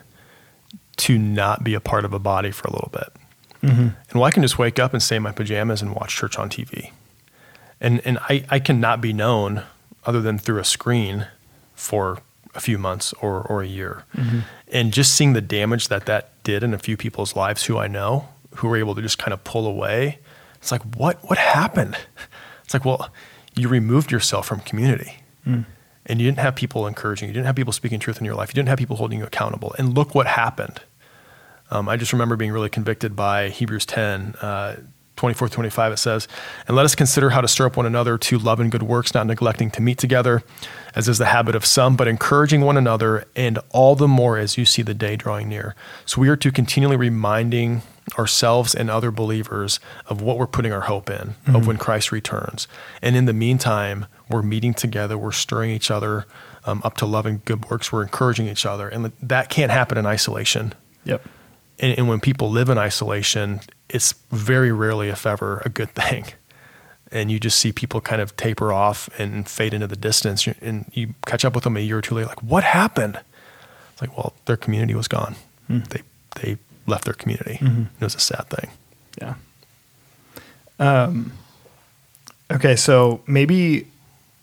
to 0.97 1.19
not 1.19 1.63
be 1.63 1.75
a 1.75 1.79
part 1.79 2.03
of 2.03 2.13
a 2.13 2.19
body 2.19 2.49
for 2.49 2.67
a 2.67 2.71
little 2.71 2.89
bit. 2.91 3.09
Mm-hmm. 3.61 3.81
And 3.81 4.13
well, 4.15 4.23
I 4.23 4.31
can 4.31 4.41
just 4.41 4.57
wake 4.57 4.79
up 4.79 4.91
and 4.93 5.03
stay 5.03 5.17
in 5.17 5.21
my 5.21 5.33
pajamas 5.33 5.83
and 5.83 5.93
watch 5.93 6.15
church 6.15 6.39
on 6.39 6.49
TV. 6.49 6.93
And, 7.79 8.01
and 8.05 8.17
I, 8.27 8.43
I 8.49 8.57
cannot 8.57 9.01
be 9.01 9.13
known 9.13 9.65
other 10.07 10.19
than 10.19 10.39
through 10.39 10.57
a 10.57 10.65
screen 10.65 11.27
for 11.79 12.21
a 12.55 12.59
few 12.59 12.77
months 12.77 13.13
or, 13.21 13.41
or 13.41 13.61
a 13.61 13.67
year. 13.67 14.03
Mm-hmm. 14.15 14.39
And 14.71 14.93
just 14.93 15.15
seeing 15.15 15.33
the 15.33 15.41
damage 15.41 15.87
that 15.87 16.05
that 16.05 16.31
did 16.43 16.61
in 16.61 16.73
a 16.73 16.77
few 16.79 16.97
people's 16.97 17.35
lives 17.35 17.63
who 17.63 17.77
I 17.77 17.87
know, 17.87 18.27
who 18.55 18.67
were 18.67 18.77
able 18.77 18.95
to 18.95 19.01
just 19.01 19.17
kind 19.17 19.33
of 19.33 19.43
pull 19.43 19.65
away. 19.65 20.19
It's 20.55 20.71
like, 20.71 20.81
what, 20.95 21.17
what 21.23 21.37
happened? 21.37 21.97
It's 22.63 22.73
like, 22.75 22.85
well, 22.85 23.09
you 23.55 23.67
removed 23.67 24.11
yourself 24.11 24.45
from 24.45 24.59
community. 24.59 25.23
Mm. 25.43 25.65
And 26.05 26.21
you 26.21 26.27
didn't 26.27 26.37
have 26.37 26.53
people 26.53 26.85
encouraging 26.85 27.25
you. 27.25 27.31
You 27.31 27.33
didn't 27.33 27.47
have 27.47 27.55
people 27.55 27.73
speaking 27.73 27.99
truth 27.99 28.19
in 28.19 28.25
your 28.25 28.35
life. 28.35 28.49
You 28.49 28.53
didn't 28.53 28.69
have 28.69 28.77
people 28.77 28.97
holding 28.97 29.17
you 29.17 29.25
accountable. 29.25 29.73
And 29.79 29.95
look 29.97 30.13
what 30.13 30.27
happened. 30.27 30.79
Um, 31.71 31.89
I 31.89 31.97
just 31.97 32.13
remember 32.13 32.35
being 32.35 32.51
really 32.51 32.69
convicted 32.69 33.15
by 33.15 33.49
Hebrews 33.49 33.87
10. 33.87 34.35
Uh, 34.39 34.75
24 35.19 35.49
25 35.49 35.91
it 35.91 35.97
says 35.97 36.29
and 36.65 36.77
let 36.77 36.85
us 36.85 36.95
consider 36.95 37.31
how 37.31 37.41
to 37.41 37.47
stir 37.47 37.65
up 37.65 37.75
one 37.75 37.85
another 37.85 38.17
to 38.17 38.39
love 38.39 38.61
and 38.61 38.71
good 38.71 38.83
works 38.83 39.13
not 39.13 39.27
neglecting 39.27 39.69
to 39.69 39.81
meet 39.81 39.97
together 39.97 40.41
as 40.95 41.09
is 41.09 41.17
the 41.17 41.25
habit 41.25 41.55
of 41.55 41.65
some 41.65 41.97
but 41.97 42.07
encouraging 42.07 42.61
one 42.61 42.77
another 42.77 43.25
and 43.35 43.59
all 43.71 43.95
the 43.95 44.07
more 44.07 44.37
as 44.37 44.57
you 44.57 44.65
see 44.65 44.81
the 44.81 44.93
day 44.93 45.15
drawing 45.15 45.49
near. 45.49 45.75
So 46.05 46.21
we 46.21 46.29
are 46.29 46.37
to 46.37 46.51
continually 46.51 46.95
reminding 46.95 47.81
ourselves 48.17 48.73
and 48.73 48.89
other 48.89 49.11
believers 49.11 49.79
of 50.07 50.21
what 50.21 50.37
we're 50.37 50.47
putting 50.47 50.71
our 50.71 50.81
hope 50.81 51.09
in 51.09 51.15
mm-hmm. 51.15 51.55
of 51.55 51.67
when 51.67 51.77
christ 51.77 52.11
returns. 52.11 52.67
And 53.01 53.15
in 53.15 53.25
the 53.25 53.33
meantime 53.33 54.05
we're 54.29 54.41
meeting 54.41 54.73
together 54.73 55.17
we're 55.17 55.31
stirring 55.31 55.71
each 55.71 55.91
other 55.91 56.25
um, 56.65 56.81
up 56.83 56.95
to 56.97 57.05
love 57.05 57.25
and 57.25 57.43
good 57.45 57.69
works 57.69 57.91
we're 57.91 58.03
encouraging 58.03 58.47
each 58.47 58.65
other 58.65 58.87
and 58.87 59.11
that 59.21 59.49
can't 59.49 59.71
happen 59.71 59.97
in 59.97 60.05
isolation. 60.05 60.73
Yep. 61.03 61.27
And, 61.79 61.97
and 61.97 62.07
when 62.07 62.19
people 62.19 62.49
live 62.49 62.69
in 62.69 62.77
isolation 62.77 63.61
it's 63.89 64.13
very 64.31 64.71
rarely, 64.71 65.09
if 65.09 65.25
ever, 65.25 65.61
a 65.65 65.69
good 65.69 65.89
thing. 65.95 66.25
And 67.11 67.31
you 67.31 67.39
just 67.39 67.57
see 67.57 67.71
people 67.71 68.01
kind 68.01 68.21
of 68.21 68.37
taper 68.37 68.71
off 68.71 69.09
and 69.19 69.49
fade 69.49 69.73
into 69.73 69.87
the 69.87 69.95
distance. 69.95 70.45
And 70.47 70.85
you 70.93 71.15
catch 71.25 71.43
up 71.43 71.55
with 71.55 71.63
them 71.63 71.75
a 71.75 71.79
year 71.79 71.97
or 71.97 72.01
two 72.01 72.15
later, 72.15 72.27
like, 72.27 72.43
what 72.43 72.63
happened? 72.63 73.19
It's 73.93 74.01
like, 74.01 74.15
well, 74.15 74.33
their 74.45 74.57
community 74.57 74.93
was 74.93 75.07
gone. 75.07 75.35
Mm. 75.69 75.87
They 75.87 76.01
they 76.39 76.57
left 76.85 77.05
their 77.05 77.13
community. 77.13 77.57
Mm-hmm. 77.61 77.81
It 77.99 78.03
was 78.03 78.15
a 78.15 78.19
sad 78.19 78.47
thing. 78.49 78.69
Yeah. 79.19 79.33
Um. 80.79 81.33
Okay, 82.51 82.75
so 82.75 83.21
maybe 83.27 83.87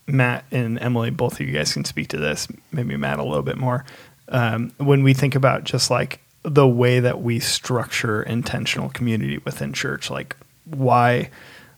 Matt 0.07 0.45
and 0.51 0.79
Emily, 0.79 1.11
both 1.11 1.35
of 1.35 1.41
you 1.41 1.53
guys 1.53 1.73
can 1.73 1.85
speak 1.85 2.09
to 2.09 2.19
this. 2.19 2.49
Maybe 2.71 2.97
Matt 2.97 3.19
a 3.19 3.25
little 3.25 3.43
bit 3.43 3.57
more. 3.57 3.85
Um, 4.29 4.73
when 4.79 5.03
we 5.03 5.15
think 5.15 5.35
about 5.35 5.65
just 5.65 5.91
like 5.91 6.21
the 6.47 6.67
way 6.69 7.01
that 7.01 7.21
we 7.21 7.41
structure 7.41 8.23
intentional 8.23 8.89
community 8.89 9.39
within 9.39 9.73
church. 9.73 10.11
Like 10.11 10.37
why 10.65 11.31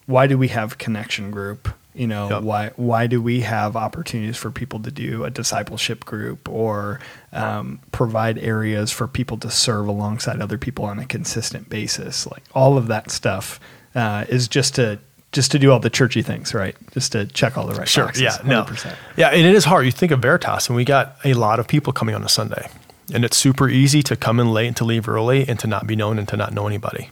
why 0.07 0.27
do 0.27 0.37
we 0.39 0.49
have 0.49 0.79
connection 0.79 1.31
group? 1.31 1.69
You 1.95 2.07
know, 2.07 2.29
yep. 2.29 2.43
why 2.43 2.71
why 2.77 3.07
do 3.07 3.21
we 3.21 3.41
have 3.41 3.77
opportunities 3.77 4.37
for 4.37 4.51
people 4.51 4.79
to 4.81 4.91
do 4.91 5.25
a 5.25 5.31
discipleship 5.31 6.05
group 6.05 6.49
or 6.49 7.01
um, 7.33 7.81
provide 7.93 8.39
areas 8.39 8.93
for 8.93 9.09
people 9.09 9.39
to 9.39 9.51
serve 9.51 9.89
alongside 9.89 10.41
other 10.41 10.59
people 10.59 10.85
on 10.85 10.99
a 10.99 11.07
consistent 11.07 11.69
basis? 11.71 12.27
Like 12.27 12.43
all 12.55 12.77
of 12.77 12.89
that 12.89 13.11
stuff 13.11 13.59
uh, 13.95 14.27
is 14.29 14.49
just 14.49 14.75
to 14.77 14.99
just 15.33 15.51
to 15.53 15.59
do 15.59 15.73
all 15.73 15.81
the 15.81 15.91
churchy 15.91 16.23
things, 16.23 16.55
right? 16.55 16.77
Just 16.93 17.13
to 17.13 17.27
check 17.27 17.59
all 17.59 17.67
the 17.67 17.75
right 17.75 17.89
Sure. 17.89 18.05
boxes. 18.05 18.23
Yeah. 18.23 18.39
No. 18.45 18.65
100%. 18.65 18.95
Yeah, 19.17 19.29
and 19.29 19.47
it 19.47 19.55
is 19.55 19.65
hard. 19.65 19.85
You 19.85 19.93
think 19.93 20.13
of 20.13 20.21
Veritas, 20.21 20.69
and 20.69 20.77
we 20.77 20.85
got 20.85 21.17
a 21.25 21.35
lot 21.35 21.59
of 21.59 21.67
people 21.69 21.93
coming 21.93 22.15
on 22.15 22.25
a 22.25 22.29
Sunday, 22.29 22.69
and 23.13 23.25
it's 23.25 23.37
super 23.37 23.69
easy 23.69 24.03
to 24.03 24.17
come 24.17 24.41
in 24.41 24.53
late 24.53 24.67
and 24.67 24.77
to 24.77 24.85
leave 24.85 25.09
early 25.09 25.49
and 25.49 25.59
to 25.61 25.67
not 25.67 25.87
be 25.87 25.97
known 25.97 26.19
and 26.19 26.29
to 26.29 26.37
not 26.37 26.53
know 26.53 26.67
anybody. 26.67 27.11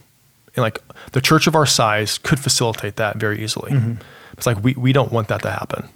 And 0.55 0.63
like 0.63 0.81
the 1.11 1.21
church 1.21 1.47
of 1.47 1.55
our 1.55 1.65
size 1.65 2.17
could 2.17 2.39
facilitate 2.39 2.95
that 2.95 3.17
very 3.17 3.43
easily. 3.43 3.71
Mm-hmm. 3.71 4.01
It's 4.33 4.45
like 4.45 4.63
we 4.63 4.73
we 4.73 4.93
don't 4.93 5.11
want 5.11 5.27
that 5.29 5.41
to 5.43 5.51
happen. 5.51 5.89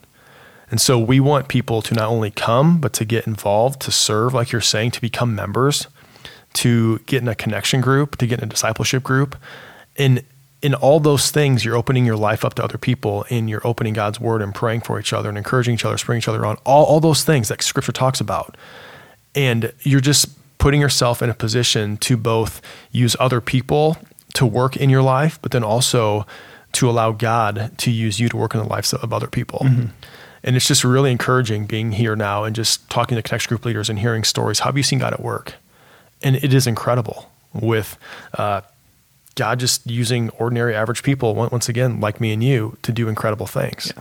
And 0.70 0.80
so 0.80 0.98
we 0.98 1.20
want 1.20 1.50
people 1.50 1.82
to 1.82 1.94
not 1.94 2.08
only 2.08 2.32
come, 2.32 2.80
but 2.80 2.94
to 2.94 3.06
get 3.06 3.28
involved, 3.28 3.82
to 3.82 3.92
serve, 3.92 4.34
like 4.34 4.54
you're 4.54 4.62
saying, 4.62 4.92
to 4.92 5.02
become 5.02 5.36
members, 5.36 5.88
to 6.54 7.00
get 7.00 7.22
in 7.22 7.28
a 7.28 7.36
connection 7.36 7.82
group, 7.82 8.16
to 8.18 8.26
get 8.26 8.40
in 8.40 8.46
a 8.46 8.50
discipleship 8.50 9.04
group. 9.04 9.36
And 9.98 10.24
in 10.62 10.74
all 10.74 11.02
those 11.02 11.30
things, 11.30 11.66
you're 11.66 11.76
opening 11.76 12.06
your 12.06 12.16
life 12.16 12.46
up 12.46 12.54
to 12.54 12.64
other 12.64 12.78
people 12.78 13.26
and 13.30 13.50
you're 13.50 13.66
opening 13.68 13.94
God's 13.94 14.20
word 14.20 14.42
and 14.42 14.56
praying 14.56 14.82
for 14.82 14.98
each 14.98 15.12
other 15.12 15.28
and 15.28 15.38
encouraging 15.38 15.74
each 15.74 15.84
other, 15.84 15.98
spurring 15.98 16.20
each 16.20 16.28
other 16.28 16.46
on, 16.46 16.56
all, 16.66 16.86
all 16.86 17.00
those 17.02 17.26
things 17.26 17.50
that 17.50 17.62
scripture 17.62 17.92
talks 17.92 18.22
about. 18.22 18.56
And 19.36 19.74
you're 19.82 20.02
just 20.02 20.30
putting 20.58 20.82
yourself 20.82 21.22
in 21.22 21.30
a 21.30 21.34
position 21.34 21.98
to 21.98 22.18
both 22.18 22.62
use 22.92 23.16
other 23.20 23.42
people 23.42 23.98
to 24.34 24.46
work 24.46 24.78
in 24.78 24.90
your 24.90 25.02
life, 25.02 25.40
but 25.42 25.52
then 25.52 25.64
also 25.64 26.26
to 26.74 26.90
allow 26.90 27.12
God 27.12 27.72
to 27.80 27.92
use 27.92 28.20
you 28.20 28.30
to 28.30 28.38
work 28.38 28.54
in 28.54 28.62
the 28.62 28.68
lives 28.68 28.94
of 28.94 29.12
other 29.12 29.28
people. 29.28 29.66
And 30.44 30.56
it's 30.56 30.68
just 30.68 30.84
really 30.84 31.12
encouraging 31.12 31.66
being 31.66 31.92
here 31.92 32.16
now 32.16 32.46
and 32.46 32.56
just 32.56 32.90
talking 32.90 33.16
to 33.16 33.22
connection 33.22 33.50
group 33.50 33.66
leaders 33.66 33.90
and 33.90 34.00
hearing 34.00 34.24
stories. 34.24 34.60
How 34.60 34.66
have 34.68 34.78
you 34.78 34.84
seen 34.84 35.00
God 35.00 35.14
at 35.14 35.20
work? 35.22 35.54
And 36.24 36.36
it 36.36 36.54
is 36.54 36.68
incredible 36.68 37.30
with 37.54 37.98
uh, 38.36 38.62
God 39.36 39.60
just 39.60 39.86
using 39.90 40.30
ordinary, 40.32 40.76
average 40.76 41.04
people, 41.04 41.36
once 41.36 41.70
again, 41.70 42.00
like 42.00 42.22
me 42.22 42.34
and 42.34 42.44
you, 42.44 42.78
to 42.84 42.92
do 42.92 43.08
incredible 43.08 43.48
things. 43.48 43.94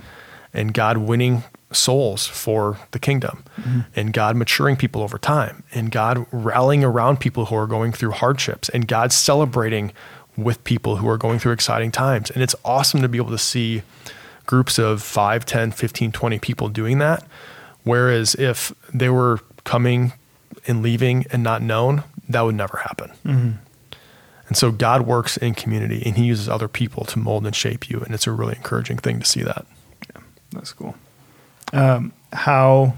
And 0.54 0.72
God 0.72 0.99
winning 0.99 1.44
souls 1.73 2.27
for 2.27 2.79
the 2.91 2.99
kingdom, 2.99 3.45
and 3.95 4.12
God 4.12 4.37
maturing 4.37 4.77
people 4.77 5.03
over 5.03 5.19
time, 5.19 5.62
and 5.73 5.91
God 5.91 6.27
rallying 6.33 6.85
around 6.85 7.21
people 7.21 7.47
who 7.47 7.57
are 7.57 7.67
going 7.67 7.93
through 7.93 8.12
hardships, 8.12 8.69
and 8.69 8.89
God 8.89 9.12
celebrating 9.12 9.93
with 10.37 10.62
people 10.65 10.97
who 10.97 11.09
are 11.09 11.19
going 11.19 11.39
through 11.39 11.53
exciting 11.53 11.91
times. 11.91 12.31
And 12.31 12.43
it's 12.43 12.55
awesome 12.65 13.03
to 13.03 13.09
be 13.09 13.19
able 13.19 13.31
to 13.31 13.39
see 13.39 13.83
groups 14.47 14.79
of 14.79 15.03
5, 15.03 15.45
10, 15.45 15.73
15, 15.73 16.12
20 16.12 16.39
people 16.39 16.69
doing 16.69 16.99
that. 16.99 17.25
Whereas 17.85 18.35
if 18.35 18.73
they 18.93 19.09
were 19.09 19.41
coming 19.65 20.12
and 20.67 20.83
leaving 20.83 21.27
and 21.31 21.43
not 21.43 21.62
known, 21.62 22.05
that 22.29 22.43
would 22.43 22.55
never 22.55 22.79
happen. 22.79 23.11
Mm-hmm. 23.25 23.50
And 24.49 24.57
so 24.57 24.73
God 24.73 25.03
works 25.03 25.37
in 25.37 25.55
community 25.55 26.03
and 26.05 26.17
he 26.17 26.25
uses 26.25 26.49
other 26.49 26.69
people 26.69 27.05
to 27.05 27.19
mold 27.19 27.47
and 27.47 27.55
shape 27.55 27.89
you. 27.89 28.00
And 28.00 28.12
it's 28.15 28.27
a 28.27 28.33
really 28.33 28.57
encouraging 28.57 28.99
thing 28.99 29.21
to 29.21 29.27
see 29.27 29.43
that. 29.43 29.67
That's 30.53 30.73
cool. 30.73 30.97
Um, 31.73 32.12
how 32.33 32.95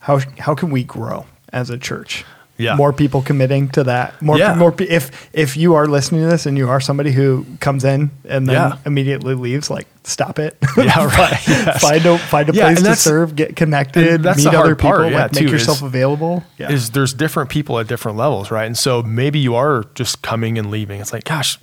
how 0.00 0.18
how 0.38 0.54
can 0.54 0.70
we 0.70 0.84
grow 0.84 1.26
as 1.52 1.70
a 1.70 1.78
church? 1.78 2.24
Yeah. 2.58 2.74
More 2.74 2.90
people 2.94 3.20
committing 3.20 3.68
to 3.70 3.84
that. 3.84 4.20
More 4.22 4.38
Yeah. 4.38 4.54
more 4.54 4.74
if 4.78 5.28
if 5.34 5.58
you 5.58 5.74
are 5.74 5.86
listening 5.86 6.22
to 6.22 6.28
this 6.28 6.46
and 6.46 6.56
you 6.56 6.70
are 6.70 6.80
somebody 6.80 7.12
who 7.12 7.44
comes 7.60 7.84
in 7.84 8.10
and 8.26 8.46
then 8.46 8.54
Yeah. 8.54 8.76
immediately 8.86 9.34
leaves, 9.34 9.68
like 9.68 9.86
stop 10.04 10.38
it. 10.38 10.56
Yeah, 10.76 11.04
right. 11.18 11.48
Yes. 11.48 11.82
find 11.82 12.06
a 12.06 12.16
find 12.16 12.48
a 12.48 12.54
Yeah, 12.54 12.64
place 12.72 12.82
to 12.82 12.96
serve, 12.96 13.36
get 13.36 13.56
connected, 13.56 14.22
that's 14.22 14.38
meet 14.38 14.44
the 14.44 14.50
hard 14.52 14.64
other 14.66 14.74
people, 14.74 14.90
part, 14.90 15.12
like 15.12 15.34
make 15.34 15.50
yourself 15.50 15.78
is- 15.78 15.82
available. 15.82 16.44
Yeah. 16.56 16.70
Is 16.72 16.90
there's 16.92 17.12
different 17.12 17.50
people 17.50 17.78
at 17.78 17.88
different 17.88 18.16
levels, 18.16 18.50
right? 18.50 18.64
And 18.64 18.78
so 18.78 19.02
maybe 19.02 19.38
you 19.38 19.54
are 19.54 19.84
just 19.94 20.22
coming 20.22 20.58
and 20.58 20.70
leaving. 20.70 21.00
It's 21.02 21.12
like, 21.12 21.24
gosh, 21.24 21.58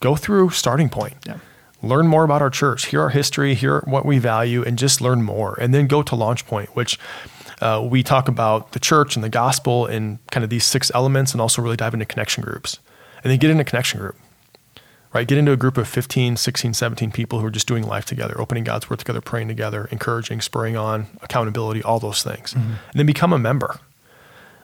go 0.00 0.16
through 0.16 0.50
starting 0.50 0.88
point. 0.88 1.14
Yeah. 1.24 1.36
Learn 1.82 2.06
more 2.06 2.22
about 2.22 2.42
our 2.42 2.50
church, 2.50 2.86
hear 2.86 3.00
our 3.00 3.08
history, 3.08 3.54
hear 3.54 3.80
what 3.80 4.06
we 4.06 4.18
value, 4.18 4.62
and 4.62 4.78
just 4.78 5.00
learn 5.00 5.22
more. 5.22 5.58
And 5.60 5.74
then 5.74 5.88
go 5.88 6.02
to 6.02 6.14
launch 6.14 6.46
point, 6.46 6.70
which 6.76 6.98
uh, 7.60 7.86
we 7.88 8.02
talk 8.04 8.28
about 8.28 8.72
the 8.72 8.80
church 8.80 9.16
and 9.16 9.24
the 9.24 9.28
gospel 9.28 9.86
and 9.86 10.18
kind 10.30 10.44
of 10.44 10.50
these 10.50 10.64
six 10.64 10.92
elements, 10.94 11.32
and 11.32 11.40
also 11.40 11.60
really 11.60 11.76
dive 11.76 11.92
into 11.92 12.06
connection 12.06 12.42
groups. 12.44 12.78
And 13.24 13.30
then 13.30 13.38
get 13.38 13.50
in 13.50 13.58
a 13.60 13.64
connection 13.64 14.00
group, 14.00 14.16
right? 15.12 15.26
Get 15.26 15.38
into 15.38 15.52
a 15.52 15.56
group 15.56 15.76
of 15.76 15.88
15, 15.88 16.36
16, 16.36 16.74
17 16.74 17.10
people 17.10 17.40
who 17.40 17.46
are 17.46 17.50
just 17.50 17.66
doing 17.68 17.84
life 17.84 18.04
together, 18.04 18.40
opening 18.40 18.64
God's 18.64 18.88
word 18.88 18.98
together, 18.98 19.20
praying 19.20 19.48
together, 19.48 19.88
encouraging, 19.90 20.40
spurring 20.40 20.76
on, 20.76 21.06
accountability, 21.22 21.82
all 21.82 22.00
those 22.00 22.22
things. 22.22 22.52
And 22.54 22.78
then 22.94 23.06
become 23.06 23.32
a 23.32 23.38
member. 23.38 23.78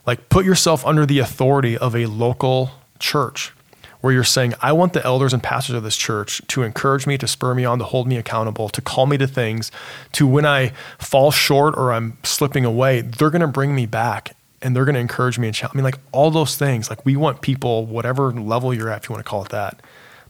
Like 0.06 0.28
put 0.28 0.44
yourself 0.44 0.86
under 0.86 1.04
the 1.04 1.18
authority 1.18 1.76
of 1.76 1.94
a 1.94 2.06
local 2.06 2.70
church 2.98 3.52
where 4.00 4.12
you're 4.12 4.24
saying, 4.24 4.54
I 4.60 4.72
want 4.72 4.92
the 4.92 5.04
elders 5.04 5.32
and 5.32 5.42
pastors 5.42 5.74
of 5.74 5.82
this 5.82 5.96
church 5.96 6.40
to 6.48 6.62
encourage 6.62 7.06
me, 7.06 7.18
to 7.18 7.26
spur 7.26 7.54
me 7.54 7.64
on, 7.64 7.78
to 7.78 7.84
hold 7.84 8.06
me 8.06 8.16
accountable, 8.16 8.68
to 8.68 8.80
call 8.80 9.06
me 9.06 9.18
to 9.18 9.26
things, 9.26 9.70
to 10.12 10.26
when 10.26 10.46
I 10.46 10.68
fall 10.98 11.30
short 11.30 11.76
or 11.76 11.92
I'm 11.92 12.16
slipping 12.22 12.64
away, 12.64 13.00
they're 13.00 13.30
going 13.30 13.40
to 13.40 13.48
bring 13.48 13.74
me 13.74 13.86
back 13.86 14.36
and 14.62 14.74
they're 14.74 14.84
going 14.84 14.94
to 14.94 15.00
encourage 15.00 15.38
me 15.38 15.48
and 15.48 15.54
challenge 15.54 15.76
me. 15.76 15.82
Like 15.82 15.98
all 16.12 16.30
those 16.30 16.56
things. 16.56 16.90
Like 16.90 17.04
we 17.04 17.16
want 17.16 17.40
people, 17.40 17.86
whatever 17.86 18.32
level 18.32 18.72
you're 18.72 18.90
at, 18.90 19.02
if 19.02 19.08
you 19.08 19.14
want 19.14 19.24
to 19.24 19.28
call 19.28 19.42
it 19.44 19.50
that, 19.50 19.80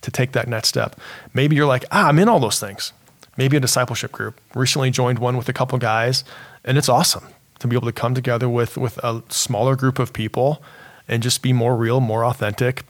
to 0.03 0.11
take 0.11 0.33
that 0.33 0.49
next 0.49 0.69
step. 0.69 0.99
Maybe 1.35 1.57
you're 1.57 1.67
like, 1.67 1.85
ah, 1.91 2.09
I'm 2.09 2.19
in 2.19 2.29
all 2.29 2.41
those 2.41 2.61
things. 2.61 2.93
Maybe 3.37 3.57
a 3.57 3.61
discipleship 3.61 4.13
group. 4.13 4.41
Recently 4.55 4.91
joined 4.91 5.19
one 5.19 5.37
with 5.37 5.49
a 5.49 5.53
couple 5.53 5.79
guys, 5.79 6.25
and 6.65 6.77
it's 6.77 6.89
awesome 6.89 7.27
to 7.61 7.69
be 7.69 7.77
able 7.77 7.87
to 7.87 7.93
come 7.93 8.15
together 8.15 8.49
with 8.49 8.77
with 8.77 8.99
a 8.99 9.23
smaller 9.29 9.77
group 9.77 9.99
of 9.99 10.13
people 10.13 10.63
and 11.07 11.23
just 11.23 11.43
be 11.43 11.53
more 11.53 11.77
real, 11.77 12.01
more 12.01 12.25
authentic, 12.25 12.85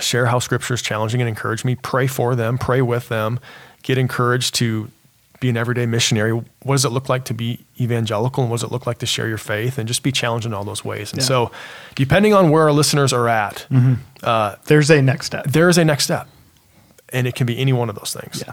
share 0.00 0.26
how 0.26 0.38
scripture 0.38 0.74
is 0.74 0.82
challenging 0.82 1.20
and 1.20 1.28
encourage 1.28 1.64
me, 1.64 1.74
pray 1.76 2.06
for 2.06 2.34
them, 2.34 2.58
pray 2.58 2.82
with 2.82 3.08
them, 3.08 3.40
get 3.82 3.98
encouraged 3.98 4.54
to 4.56 4.90
be 5.40 5.48
an 5.50 5.56
everyday 5.56 5.84
missionary. 5.86 6.32
What 6.32 6.74
does 6.74 6.84
it 6.84 6.90
look 6.92 7.08
like 7.10 7.24
to 7.26 7.34
be 7.34 7.60
evangelical 7.78 8.42
and 8.42 8.50
what 8.50 8.60
does 8.60 8.64
it 8.64 8.72
look 8.72 8.86
like 8.86 8.98
to 8.98 9.06
share 9.06 9.28
your 9.28 9.36
faith 9.38 9.76
and 9.78 9.86
just 9.86 10.02
be 10.02 10.10
challenged 10.12 10.46
in 10.46 10.54
all 10.54 10.64
those 10.64 10.84
ways? 10.84 11.12
And 11.12 11.20
Yeah. 11.20 11.26
so, 11.26 11.50
depending 11.94 12.32
on 12.32 12.50
where 12.50 12.62
our 12.62 12.72
listeners 12.72 13.12
are 13.12 13.28
at, 13.28 13.66
mm-hmm. 13.70 13.94
uh, 14.22 14.54
There's 14.64 14.90
a 14.90 15.02
next 15.02 15.26
step. 15.26 15.44
there 15.44 15.68
is 15.68 15.76
a 15.78 15.84
next 15.84 16.04
step. 16.04 16.26
And 17.10 17.26
it 17.26 17.34
can 17.36 17.46
be 17.46 17.56
any 17.58 17.72
one 17.72 17.88
of 17.88 17.94
those 17.94 18.12
things. 18.12 18.42
Yeah. 18.44 18.52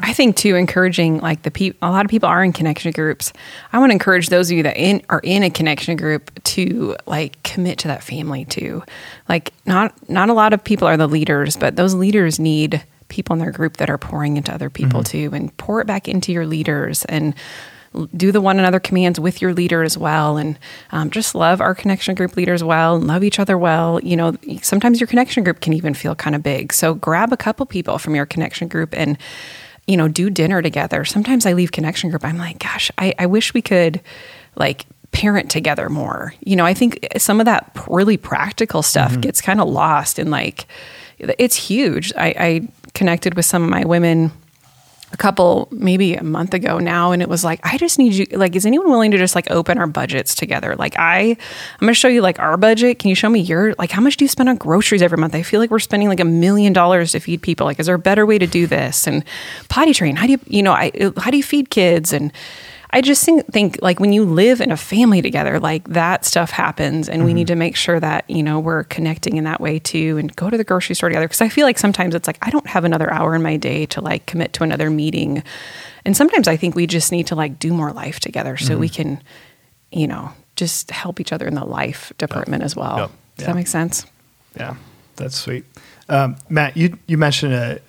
I 0.00 0.12
think 0.12 0.36
too, 0.36 0.56
encouraging 0.56 1.20
like 1.20 1.42
the 1.42 1.50
people. 1.50 1.78
A 1.86 1.90
lot 1.90 2.04
of 2.04 2.10
people 2.10 2.28
are 2.28 2.42
in 2.42 2.52
connection 2.52 2.92
groups. 2.92 3.32
I 3.72 3.78
want 3.78 3.90
to 3.90 3.94
encourage 3.94 4.28
those 4.28 4.50
of 4.50 4.56
you 4.56 4.62
that 4.62 4.76
in 4.76 5.02
are 5.10 5.20
in 5.22 5.42
a 5.42 5.50
connection 5.50 5.96
group 5.96 6.30
to 6.44 6.96
like 7.06 7.42
commit 7.42 7.78
to 7.80 7.88
that 7.88 8.02
family 8.02 8.44
too. 8.46 8.82
Like 9.28 9.52
not 9.66 9.92
not 10.08 10.28
a 10.30 10.32
lot 10.32 10.52
of 10.52 10.62
people 10.62 10.88
are 10.88 10.96
the 10.96 11.08
leaders, 11.08 11.56
but 11.56 11.76
those 11.76 11.94
leaders 11.94 12.38
need 12.38 12.82
people 13.08 13.34
in 13.34 13.40
their 13.40 13.50
group 13.50 13.76
that 13.78 13.90
are 13.90 13.98
pouring 13.98 14.36
into 14.36 14.54
other 14.54 14.70
people 14.70 15.00
mm-hmm. 15.00 15.30
too, 15.30 15.34
and 15.34 15.56
pour 15.56 15.80
it 15.80 15.86
back 15.86 16.08
into 16.08 16.32
your 16.32 16.46
leaders 16.46 17.04
and 17.06 17.34
l- 17.34 17.40
do 18.16 18.30
the 18.30 18.40
one 18.40 18.58
another 18.58 18.78
commands 18.78 19.18
with 19.18 19.42
your 19.42 19.52
leader 19.52 19.82
as 19.82 19.98
well. 19.98 20.36
And 20.36 20.58
um, 20.92 21.10
just 21.10 21.34
love 21.34 21.60
our 21.60 21.74
connection 21.74 22.14
group 22.14 22.36
leaders 22.36 22.62
well 22.62 22.96
and 22.96 23.06
love 23.06 23.24
each 23.24 23.38
other 23.38 23.58
well. 23.58 24.00
You 24.00 24.16
know 24.16 24.36
sometimes 24.62 25.00
your 25.00 25.06
connection 25.06 25.42
group 25.44 25.60
can 25.60 25.72
even 25.72 25.94
feel 25.94 26.14
kind 26.14 26.36
of 26.36 26.42
big. 26.42 26.72
So 26.72 26.94
grab 26.94 27.32
a 27.32 27.36
couple 27.36 27.66
people 27.66 27.98
from 27.98 28.14
your 28.14 28.26
connection 28.26 28.68
group 28.68 28.94
and 28.94 29.18
you 29.86 29.96
know 29.96 30.08
do 30.08 30.30
dinner 30.30 30.62
together. 30.62 31.04
Sometimes 31.04 31.46
i 31.46 31.52
leave 31.52 31.72
connection 31.72 32.10
group 32.10 32.24
i'm 32.24 32.38
like 32.38 32.58
gosh 32.58 32.90
i, 32.98 33.12
I 33.18 33.26
wish 33.26 33.54
we 33.54 33.62
could 33.62 34.00
like 34.56 34.86
parent 35.10 35.50
together 35.50 35.88
more. 35.88 36.32
You 36.40 36.54
know 36.56 36.64
i 36.64 36.74
think 36.74 37.06
some 37.18 37.40
of 37.40 37.46
that 37.46 37.76
really 37.88 38.16
practical 38.16 38.82
stuff 38.82 39.20
gets 39.20 39.40
kind 39.40 39.60
of 39.60 39.68
lost 39.68 40.18
in 40.18 40.30
like 40.30 40.66
it's 41.20 41.56
huge. 41.56 42.12
I, 42.16 42.34
I 42.38 42.68
connected 42.94 43.34
with 43.34 43.44
some 43.44 43.62
of 43.62 43.68
my 43.68 43.84
women 43.84 44.32
a 45.12 45.16
couple 45.16 45.68
maybe 45.70 46.14
a 46.14 46.22
month 46.22 46.54
ago 46.54 46.78
now 46.78 47.10
and 47.10 47.20
it 47.20 47.28
was 47.28 47.42
like 47.42 47.58
i 47.64 47.76
just 47.76 47.98
need 47.98 48.12
you 48.12 48.26
like 48.32 48.54
is 48.54 48.64
anyone 48.64 48.88
willing 48.88 49.10
to 49.10 49.18
just 49.18 49.34
like 49.34 49.50
open 49.50 49.78
our 49.78 49.86
budgets 49.86 50.34
together? 50.34 50.76
Like 50.76 50.94
i 50.98 51.20
i'm 51.20 51.36
gonna 51.80 51.94
show 51.94 52.08
you 52.08 52.22
like 52.22 52.38
our 52.38 52.56
budget. 52.56 52.98
Can 52.98 53.08
you 53.08 53.14
show 53.14 53.28
me 53.28 53.40
your 53.40 53.74
like 53.74 53.90
how 53.90 54.00
much 54.00 54.16
do 54.16 54.24
you 54.24 54.28
spend 54.28 54.48
on 54.48 54.56
groceries 54.56 55.02
every 55.02 55.18
month? 55.18 55.34
I 55.34 55.42
feel 55.42 55.60
like 55.60 55.70
we're 55.70 55.78
spending 55.78 56.08
like 56.08 56.20
a 56.20 56.24
million 56.24 56.72
dollars 56.72 57.12
to 57.12 57.20
feed 57.20 57.42
people. 57.42 57.66
Like 57.66 57.80
is 57.80 57.86
there 57.86 57.94
a 57.94 57.98
better 57.98 58.24
way 58.24 58.38
to 58.38 58.46
do 58.46 58.66
this? 58.66 59.06
And 59.06 59.24
potty 59.68 59.92
train. 59.92 60.16
How 60.16 60.26
do 60.26 60.32
you 60.32 60.40
you 60.46 60.62
know 60.62 60.72
i 60.72 60.92
how 61.16 61.30
do 61.30 61.36
you 61.36 61.42
feed 61.42 61.70
kids? 61.70 62.12
And 62.12 62.32
I 62.92 63.00
just 63.00 63.24
think, 63.24 63.46
think 63.52 63.78
like 63.80 64.00
when 64.00 64.12
you 64.12 64.24
live 64.24 64.60
in 64.60 64.72
a 64.72 64.76
family 64.76 65.22
together, 65.22 65.60
like 65.60 65.88
that 65.88 66.24
stuff 66.24 66.50
happens, 66.50 67.08
and 67.08 67.24
we 67.24 67.32
need 67.32 67.46
to 67.46 67.54
make 67.54 67.76
sure 67.76 68.00
that 68.00 68.28
you 68.28 68.42
know 68.42 68.58
we're 68.58 68.84
connecting 68.84 69.36
in 69.36 69.44
that 69.44 69.60
way 69.60 69.78
too, 69.78 70.18
and 70.18 70.34
go 70.34 70.50
to 70.50 70.56
the 70.56 70.64
grocery 70.64 70.96
store 70.96 71.08
together. 71.08 71.26
Because 71.26 71.40
I 71.40 71.48
feel 71.48 71.66
like 71.66 71.78
sometimes 71.78 72.14
it's 72.14 72.26
like 72.26 72.38
I 72.42 72.50
don't 72.50 72.66
have 72.66 72.84
another 72.84 73.12
hour 73.12 73.34
in 73.34 73.42
my 73.42 73.56
day 73.56 73.86
to 73.86 74.00
like 74.00 74.26
commit 74.26 74.52
to 74.54 74.64
another 74.64 74.90
meeting, 74.90 75.42
and 76.04 76.16
sometimes 76.16 76.48
I 76.48 76.56
think 76.56 76.74
we 76.74 76.86
just 76.86 77.12
need 77.12 77.28
to 77.28 77.36
like 77.36 77.58
do 77.58 77.72
more 77.72 77.92
life 77.92 78.18
together 78.18 78.56
so 78.56 78.76
we 78.76 78.88
can, 78.88 79.22
you 79.92 80.08
know, 80.08 80.32
just 80.56 80.90
help 80.90 81.20
each 81.20 81.32
other 81.32 81.46
in 81.46 81.54
the 81.54 81.64
life 81.64 82.12
department 82.18 82.64
as 82.64 82.74
well. 82.74 82.98
Yep. 82.98 83.10
Does 83.36 83.46
that 83.46 83.54
make 83.54 83.68
sense? 83.68 84.04
Yeah, 84.56 84.76
that's 85.14 85.36
sweet. 85.36 85.64
Um, 86.08 86.36
Matt, 86.48 86.76
you 86.76 86.98
you 87.06 87.16
mentioned 87.16 87.54
a 87.54 87.80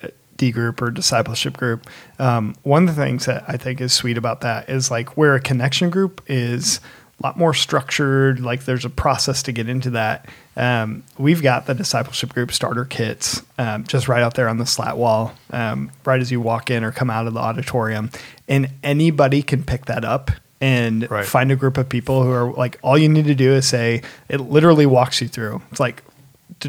D 0.41 0.51
group 0.51 0.81
or 0.81 0.89
discipleship 0.89 1.55
group. 1.55 1.87
Um, 2.17 2.55
one 2.63 2.89
of 2.89 2.95
the 2.95 3.01
things 3.01 3.27
that 3.27 3.45
I 3.47 3.57
think 3.57 3.79
is 3.79 3.93
sweet 3.93 4.17
about 4.17 4.41
that 4.41 4.69
is 4.69 4.89
like 4.89 5.15
where 5.15 5.35
a 5.35 5.39
connection 5.39 5.91
group 5.91 6.19
is 6.25 6.79
a 7.21 7.27
lot 7.27 7.37
more 7.37 7.53
structured. 7.53 8.39
Like 8.39 8.65
there's 8.65 8.83
a 8.83 8.89
process 8.89 9.43
to 9.43 9.51
get 9.51 9.69
into 9.69 9.91
that. 9.91 10.27
Um, 10.57 11.03
we've 11.19 11.43
got 11.43 11.67
the 11.67 11.75
discipleship 11.75 12.33
group 12.33 12.51
starter 12.51 12.85
kits 12.85 13.43
um, 13.59 13.83
just 13.83 14.07
right 14.07 14.23
out 14.23 14.33
there 14.33 14.49
on 14.49 14.57
the 14.57 14.65
slat 14.65 14.97
wall, 14.97 15.33
um, 15.51 15.91
right 16.05 16.19
as 16.19 16.31
you 16.31 16.41
walk 16.41 16.71
in 16.71 16.83
or 16.83 16.91
come 16.91 17.11
out 17.11 17.27
of 17.27 17.35
the 17.35 17.39
auditorium, 17.39 18.09
and 18.47 18.71
anybody 18.81 19.43
can 19.43 19.63
pick 19.63 19.85
that 19.85 20.03
up 20.03 20.31
and 20.59 21.09
Right. 21.09 21.25
find 21.25 21.51
a 21.51 21.55
group 21.55 21.77
of 21.77 21.87
people 21.87 22.23
who 22.23 22.31
are 22.31 22.51
like 22.53 22.79
all 22.81 22.97
you 22.97 23.09
need 23.09 23.25
to 23.25 23.35
do 23.35 23.53
is 23.53 23.67
say 23.67 24.01
it 24.27 24.39
literally 24.41 24.87
walks 24.87 25.21
you 25.21 25.27
through. 25.27 25.61
It's 25.69 25.79
like 25.79 26.03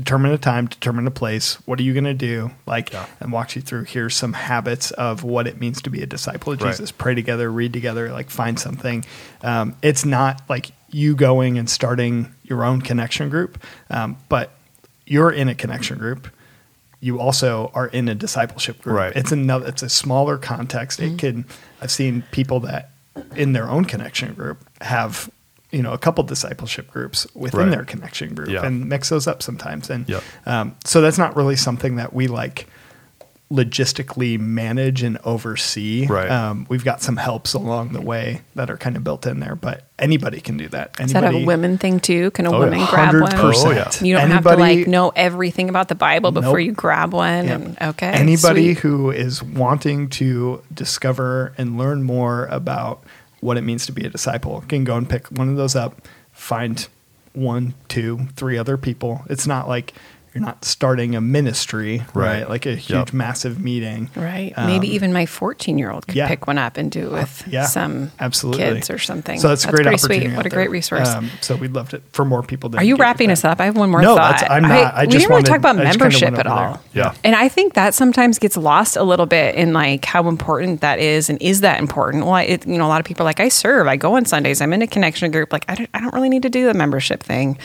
determine 0.00 0.32
a 0.32 0.38
time, 0.38 0.66
determine 0.66 1.06
a 1.06 1.10
place. 1.10 1.54
What 1.66 1.78
are 1.78 1.82
you 1.82 1.92
going 1.92 2.04
to 2.04 2.14
do? 2.14 2.50
Like, 2.66 2.92
Yeah. 2.92 3.06
and 3.20 3.32
walks 3.32 3.54
you 3.56 3.62
through. 3.62 3.84
Here's 3.84 4.14
some 4.16 4.32
habits 4.32 4.90
of 4.92 5.22
what 5.22 5.46
it 5.46 5.60
means 5.60 5.80
to 5.82 5.90
be 5.90 6.02
a 6.02 6.06
disciple 6.06 6.52
of 6.52 6.60
Right. 6.62 6.70
Jesus. 6.70 6.90
Pray 6.90 7.14
together, 7.14 7.50
read 7.50 7.72
together, 7.72 8.10
like 8.10 8.30
find 8.30 8.58
something. 8.58 9.04
Um, 9.42 9.76
it's 9.82 10.04
not 10.04 10.42
like 10.48 10.72
you 10.90 11.14
going 11.14 11.58
and 11.58 11.68
starting 11.70 12.32
your 12.44 12.64
own 12.64 12.82
connection 12.82 13.28
group, 13.28 13.62
um, 13.90 14.16
but 14.28 14.50
you're 15.06 15.30
in 15.30 15.48
a 15.48 15.54
connection 15.54 15.98
group. 15.98 16.28
You 17.00 17.18
also 17.20 17.70
are 17.74 17.88
in 17.88 18.08
a 18.08 18.14
discipleship 18.14 18.80
group. 18.82 18.96
Right. 18.96 19.12
It's 19.16 19.32
another. 19.32 19.66
It's 19.66 19.82
a 19.82 19.88
smaller 19.88 20.38
context. 20.38 21.00
It 21.00 21.18
could. 21.18 21.44
I've 21.80 21.90
seen 21.90 22.22
people 22.30 22.60
that 22.60 22.90
in 23.34 23.52
their 23.52 23.68
own 23.68 23.84
connection 23.86 24.34
group 24.34 24.64
have 24.80 25.28
you 25.72 25.82
know 25.82 25.92
a 25.92 25.98
couple 25.98 26.22
discipleship 26.24 26.90
groups 26.90 27.26
within 27.34 27.60
Right. 27.60 27.70
their 27.70 27.84
connection 27.84 28.34
group 28.34 28.48
Yeah. 28.50 28.64
and 28.64 28.88
mix 28.88 29.08
those 29.08 29.26
up 29.26 29.42
sometimes. 29.42 29.90
And 29.90 30.08
Yep. 30.08 30.22
um, 30.46 30.76
so 30.84 31.00
that's 31.00 31.18
not 31.18 31.34
really 31.34 31.56
something 31.56 31.96
that 31.96 32.12
we 32.12 32.26
like 32.28 32.66
logistically 33.50 34.38
manage 34.40 35.02
and 35.02 35.18
oversee. 35.24 36.06
Right. 36.06 36.30
Um, 36.30 36.64
we've 36.70 36.84
got 36.84 37.02
some 37.02 37.18
helps 37.18 37.52
along 37.52 37.92
the 37.92 38.00
way 38.00 38.40
that 38.54 38.70
are 38.70 38.78
kind 38.78 38.96
of 38.96 39.04
built 39.04 39.26
in 39.26 39.40
there, 39.40 39.54
but 39.56 39.84
anybody 39.98 40.40
can 40.40 40.56
do 40.56 40.68
that. 40.70 40.98
Is 40.98 41.12
that 41.12 41.22
Anybody, 41.24 41.44
a 41.44 41.46
women 41.46 41.76
thing 41.76 42.00
too? 42.00 42.30
Can 42.30 42.46
a 42.46 42.50
Oh, 42.50 42.52
yeah. 42.54 42.58
woman 42.70 42.86
grab 42.86 43.12
one? 43.20 43.30
100%. 43.30 43.66
Oh, 43.66 43.70
yeah. 43.72 43.90
You 44.00 44.16
don't 44.16 44.30
have 44.30 44.44
to 44.44 44.56
like 44.56 44.86
know 44.86 45.12
everything 45.14 45.68
about 45.68 45.88
the 45.88 45.94
Bible 45.94 46.30
before 46.32 46.58
Nope. 46.60 46.66
you 46.66 46.72
grab 46.72 47.12
one. 47.12 47.46
Yep. 47.46 47.60
And 47.60 47.76
okay, 47.90 48.08
Anybody 48.08 48.72
sweet. 48.74 48.78
who 48.78 49.10
is 49.10 49.42
wanting 49.42 50.08
to 50.10 50.62
discover 50.72 51.52
and 51.58 51.76
learn 51.76 52.02
more 52.04 52.46
about 52.46 53.04
what 53.42 53.56
it 53.56 53.62
means 53.62 53.84
to 53.86 53.92
be 53.92 54.06
a 54.06 54.08
disciple 54.08 54.64
can 54.68 54.84
go 54.84 54.96
and 54.96 55.10
pick 55.10 55.26
one 55.28 55.48
of 55.48 55.56
those 55.56 55.74
up, 55.74 56.06
find 56.30 56.88
one, 57.32 57.74
two, 57.88 58.28
three 58.36 58.56
other 58.56 58.76
people. 58.76 59.22
It's 59.28 59.46
not 59.46 59.68
like 59.68 59.92
you're 60.34 60.42
not 60.44 60.64
starting 60.64 61.14
a 61.14 61.20
ministry, 61.20 61.98
right? 62.14 62.40
Right. 62.42 62.48
Like 62.48 62.66
a 62.66 62.74
huge, 62.74 62.90
Yep. 62.90 63.12
massive 63.12 63.60
meeting. 63.60 64.08
Right. 64.16 64.52
Um, 64.56 64.66
Maybe 64.66 64.88
even 64.94 65.12
my 65.12 65.26
14 65.26 65.78
year 65.78 65.90
old 65.90 66.06
could 66.06 66.16
yeah. 66.16 66.28
pick 66.28 66.46
one 66.46 66.56
up 66.58 66.76
and 66.78 66.90
do 66.90 67.06
it 67.08 67.12
with 67.12 67.44
yeah, 67.46 67.66
some 67.66 68.10
absolutely. 68.18 68.62
kids 68.64 68.88
or 68.90 68.98
something. 68.98 69.38
So 69.38 69.48
that's 69.48 69.64
a 69.64 69.68
great 69.68 69.82
pretty 69.84 69.88
opportunity. 69.96 70.26
sweet. 70.26 70.36
What 70.36 70.46
out 70.46 70.52
a 70.52 70.54
great 70.54 70.70
resource. 70.70 71.08
Um, 71.08 71.30
so 71.40 71.56
we'd 71.56 71.72
love 71.74 71.90
to 71.90 72.00
for 72.12 72.24
more 72.24 72.42
people. 72.42 72.70
To 72.70 72.78
Are 72.78 72.84
you 72.84 72.96
wrapping 72.96 73.30
us 73.30 73.44
up? 73.44 73.60
I 73.60 73.66
have 73.66 73.76
one 73.76 73.90
more 73.90 74.00
No, 74.00 74.16
thought. 74.16 74.32
that's- 74.40 74.50
I'm 74.50 74.62
not. 74.62 74.72
I 74.94 75.02
we 75.02 75.06
just 75.08 75.10
didn't 75.10 75.28
really 75.28 75.30
wanted- 75.34 75.46
talk 75.46 75.58
about 75.58 75.78
I 75.78 75.84
just 75.84 75.98
kinda 75.98 76.04
membership 76.04 76.38
at 76.38 76.46
all. 76.46 76.80
there. 76.94 77.04
Yeah. 77.04 77.14
And 77.24 77.34
I 77.36 77.48
think 77.48 77.74
that 77.74 77.94
sometimes 77.94 78.38
gets 78.38 78.56
lost 78.56 78.96
a 78.96 79.02
little 79.02 79.26
bit 79.26 79.54
in 79.54 79.72
like 79.72 80.04
how 80.04 80.28
important 80.28 80.80
that 80.80 80.98
is 80.98 81.28
and 81.28 81.40
is 81.42 81.60
that 81.60 81.78
important? 81.78 82.24
Well, 82.26 82.36
it, 82.36 82.66
you 82.66 82.78
know, 82.78 82.86
a 82.86 82.88
lot 82.88 83.00
of 83.00 83.06
people 83.06 83.24
are 83.24 83.28
like, 83.28 83.40
I 83.40 83.48
serve, 83.48 83.86
I 83.86 83.96
go 83.96 84.16
on 84.16 84.24
Sundays, 84.24 84.60
I'm 84.60 84.72
in 84.72 84.82
a 84.82 84.86
connection 84.86 85.30
group. 85.30 85.52
Like, 85.52 85.64
I 85.68 85.74
don't, 85.74 85.90
I 85.94 86.00
don't 86.00 86.14
really 86.14 86.28
need 86.28 86.42
to 86.44 86.50
do 86.50 86.66
the 86.66 86.74
membership 86.74 87.22
thing. 87.22 87.58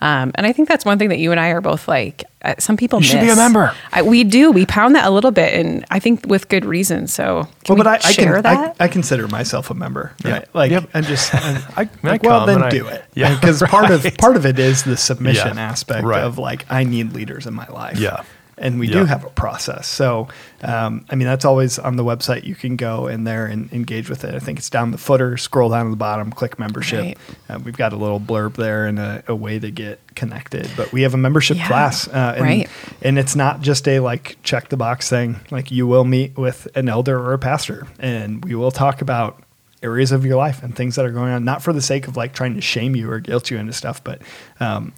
Um, 0.00 0.32
and 0.36 0.46
I 0.46 0.52
think 0.52 0.68
that's 0.68 0.84
one 0.84 0.98
thing 0.98 1.08
that 1.08 1.18
you 1.18 1.30
and 1.30 1.40
I 1.40 1.48
are 1.48 1.60
both 1.60 1.88
like, 1.88 2.07
uh, 2.42 2.54
some 2.58 2.76
people 2.76 3.00
You 3.00 3.06
should 3.06 3.20
be 3.20 3.28
a 3.30 3.36
member. 3.36 3.74
I, 3.92 4.02
we 4.02 4.24
do. 4.24 4.50
We 4.52 4.64
pound 4.66 4.94
that 4.94 5.04
a 5.06 5.10
little 5.10 5.30
bit. 5.30 5.54
And 5.54 5.84
I 5.90 5.98
think 5.98 6.24
with 6.26 6.48
good 6.48 6.64
reason. 6.64 7.06
So 7.06 7.44
can 7.64 7.76
Well, 7.76 7.84
but 7.84 7.86
we 7.86 8.04
I, 8.06 8.08
I 8.08 8.12
share 8.12 8.34
can. 8.34 8.42
that? 8.42 8.76
I, 8.80 8.84
I 8.84 8.88
consider 8.88 9.26
myself 9.28 9.70
a 9.70 9.74
member. 9.74 10.12
Yeah. 10.24 10.32
Right? 10.32 10.54
Like 10.54 10.70
Yep. 10.70 10.90
I'm 10.94 11.04
just. 11.04 11.34
I'm, 11.34 11.56
I- 11.76 11.82
I 11.82 11.88
like, 12.08 12.22
well, 12.22 12.46
then 12.46 12.62
I- 12.62 12.70
do 12.70 12.86
it. 12.86 13.04
Yeah, 13.14 13.34
Because 13.34 13.62
part 13.62 13.90
of 13.90 14.04
part 14.18 14.36
of 14.36 14.46
it 14.46 14.58
is 14.58 14.84
the 14.84 14.96
submission 14.96 15.56
Yeah, 15.56 15.62
aspect 15.70 16.04
right. 16.04 16.22
of 16.22 16.38
like 16.38 16.64
I 16.70 16.84
need 16.84 17.12
leaders 17.12 17.46
in 17.46 17.54
my 17.54 17.66
life. 17.68 17.98
Yeah. 17.98 18.22
And 18.60 18.78
we 18.80 18.86
Yeah. 18.88 18.94
do 19.00 19.04
have 19.06 19.24
a 19.24 19.28
process. 19.30 19.86
So, 19.86 20.28
um, 20.62 21.04
I 21.10 21.14
mean, 21.14 21.26
that's 21.28 21.44
always 21.44 21.78
on 21.78 21.96
the 21.96 22.04
website. 22.04 22.44
You 22.44 22.54
can 22.54 22.76
go 22.76 23.06
in 23.06 23.24
there 23.24 23.46
and 23.46 23.72
engage 23.72 24.10
with 24.10 24.24
it. 24.24 24.34
I 24.34 24.38
think 24.38 24.58
it's 24.58 24.68
down 24.70 24.90
the 24.90 24.98
footer, 24.98 25.36
scroll 25.36 25.70
down 25.70 25.84
to 25.84 25.90
the 25.90 25.96
bottom, 25.96 26.30
click 26.32 26.58
membership. 26.58 27.00
Right. 27.04 27.18
Uh, 27.48 27.58
we've 27.64 27.76
got 27.76 27.92
a 27.92 27.96
little 27.96 28.18
blurb 28.20 28.54
there 28.54 28.86
and 28.86 28.98
a, 28.98 29.22
a 29.28 29.34
way 29.34 29.58
to 29.58 29.70
get 29.70 30.00
connected. 30.14 30.68
But 30.76 30.92
we 30.92 31.02
have 31.02 31.14
a 31.14 31.18
membership 31.18 31.56
Yeah. 31.56 31.66
class. 31.68 32.08
Uh, 32.08 32.34
and, 32.36 32.44
Right. 32.44 32.68
and 33.02 33.18
it's 33.18 33.36
not 33.36 33.60
just 33.60 33.86
a 33.88 34.00
like 34.00 34.36
check 34.42 34.68
the 34.68 34.76
box 34.76 35.08
thing. 35.08 35.36
Like 35.50 35.70
you 35.70 35.86
will 35.86 36.04
meet 36.04 36.36
with 36.36 36.66
an 36.74 36.88
elder 36.88 37.18
or 37.18 37.32
a 37.34 37.38
pastor, 37.38 37.86
and 38.00 38.44
we 38.44 38.54
will 38.54 38.70
talk 38.72 39.00
about 39.02 39.42
areas 39.80 40.10
of 40.10 40.24
your 40.26 40.36
life 40.36 40.60
and 40.64 40.74
things 40.74 40.96
that 40.96 41.04
are 41.04 41.12
going 41.12 41.30
on, 41.32 41.44
not 41.44 41.62
for 41.62 41.72
the 41.72 41.80
sake 41.80 42.08
of 42.08 42.16
like 42.16 42.32
trying 42.34 42.54
to 42.56 42.60
shame 42.60 42.96
you 42.96 43.08
or 43.08 43.20
guilt 43.20 43.48
you 43.48 43.56
into 43.58 43.72
stuff, 43.72 44.02
but 44.02 44.20
um, 44.58 44.90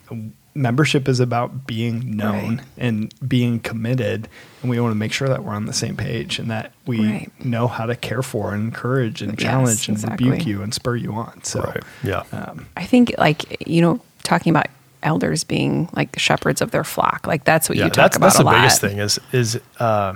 membership 0.55 1.09
is 1.09 1.21
about 1.21 1.67
being 1.67 2.17
known 2.17 2.57
Right. 2.57 2.67
and 2.79 3.15
being 3.29 3.61
committed. 3.61 4.29
And 4.63 4.71
we 4.71 4.81
want 4.81 4.91
to 4.93 4.97
make 4.97 5.13
sure 5.13 5.29
that 5.29 5.45
we're 5.45 5.53
on 5.55 5.67
the 5.67 5.73
same 5.73 5.97
page 5.97 6.39
and 6.39 6.51
that 6.51 6.73
we 6.87 6.99
Right. 7.07 7.45
know 7.45 7.69
how 7.69 7.87
to 7.87 7.95
care 7.95 8.23
for 8.23 8.53
and 8.53 8.65
encourage 8.65 9.23
and 9.23 9.33
Yes, 9.33 9.43
challenge 9.43 9.89
and 9.89 9.97
exactly. 9.97 10.29
rebuke 10.29 10.47
you 10.47 10.63
and 10.63 10.75
spur 10.75 10.97
you 10.97 11.13
on. 11.13 11.43
So, 11.45 11.61
Right. 11.63 11.83
Yeah. 12.03 12.23
um, 12.33 12.67
I 12.77 12.85
think 12.85 13.15
like 13.19 13.67
you 13.69 13.81
know 13.81 14.01
talking 14.25 14.51
about 14.51 14.67
elders 15.03 15.45
being 15.45 15.89
like 15.93 16.19
shepherds 16.19 16.61
of 16.61 16.73
their 16.73 16.85
flock. 16.85 17.27
Like 17.27 17.45
that's 17.45 17.69
what 17.69 17.79
yeah, 17.79 17.85
you 17.85 17.91
talk 17.91 17.97
that's 17.97 18.17
about 18.17 18.27
that's 18.27 18.37
a 18.37 18.39
the 18.39 18.45
lot. 18.45 18.55
biggest 18.61 18.81
thing 18.81 18.99
is 18.99 19.19
is 19.33 19.59
uh, 19.79 20.15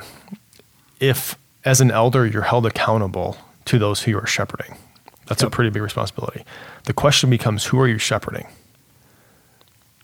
if 1.01 1.37
as 1.64 1.81
an 1.81 1.90
elder 1.90 2.27
you're 2.27 2.42
held 2.42 2.66
accountable 2.66 3.37
to 3.66 3.79
those 3.79 4.03
who 4.03 4.11
you 4.11 4.18
are 4.18 4.27
shepherding. 4.27 4.77
That's 5.27 5.42
a 5.42 5.49
pretty 5.49 5.70
big 5.70 5.81
responsibility. 5.83 6.44
The 6.85 6.92
question 6.92 7.31
becomes 7.31 7.64
who 7.64 7.81
are 7.81 7.88
you 7.88 7.97
shepherding? 7.97 8.47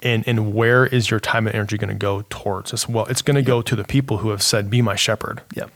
And 0.02 0.26
and 0.26 0.54
where 0.54 0.86
is 0.86 1.10
your 1.10 1.20
time 1.20 1.46
and 1.46 1.54
energy 1.54 1.76
going 1.76 1.88
to 1.88 1.94
go 1.94 2.24
towards? 2.30 2.72
As 2.72 2.88
well, 2.88 3.06
it's 3.06 3.22
going 3.22 3.36
to 3.36 3.42
go 3.42 3.60
to 3.62 3.76
the 3.76 3.84
people 3.84 4.18
who 4.18 4.30
have 4.30 4.42
said, 4.42 4.70
"Be 4.70 4.82
my 4.82 4.96
shepherd." 4.96 5.42
yep. 5.54 5.70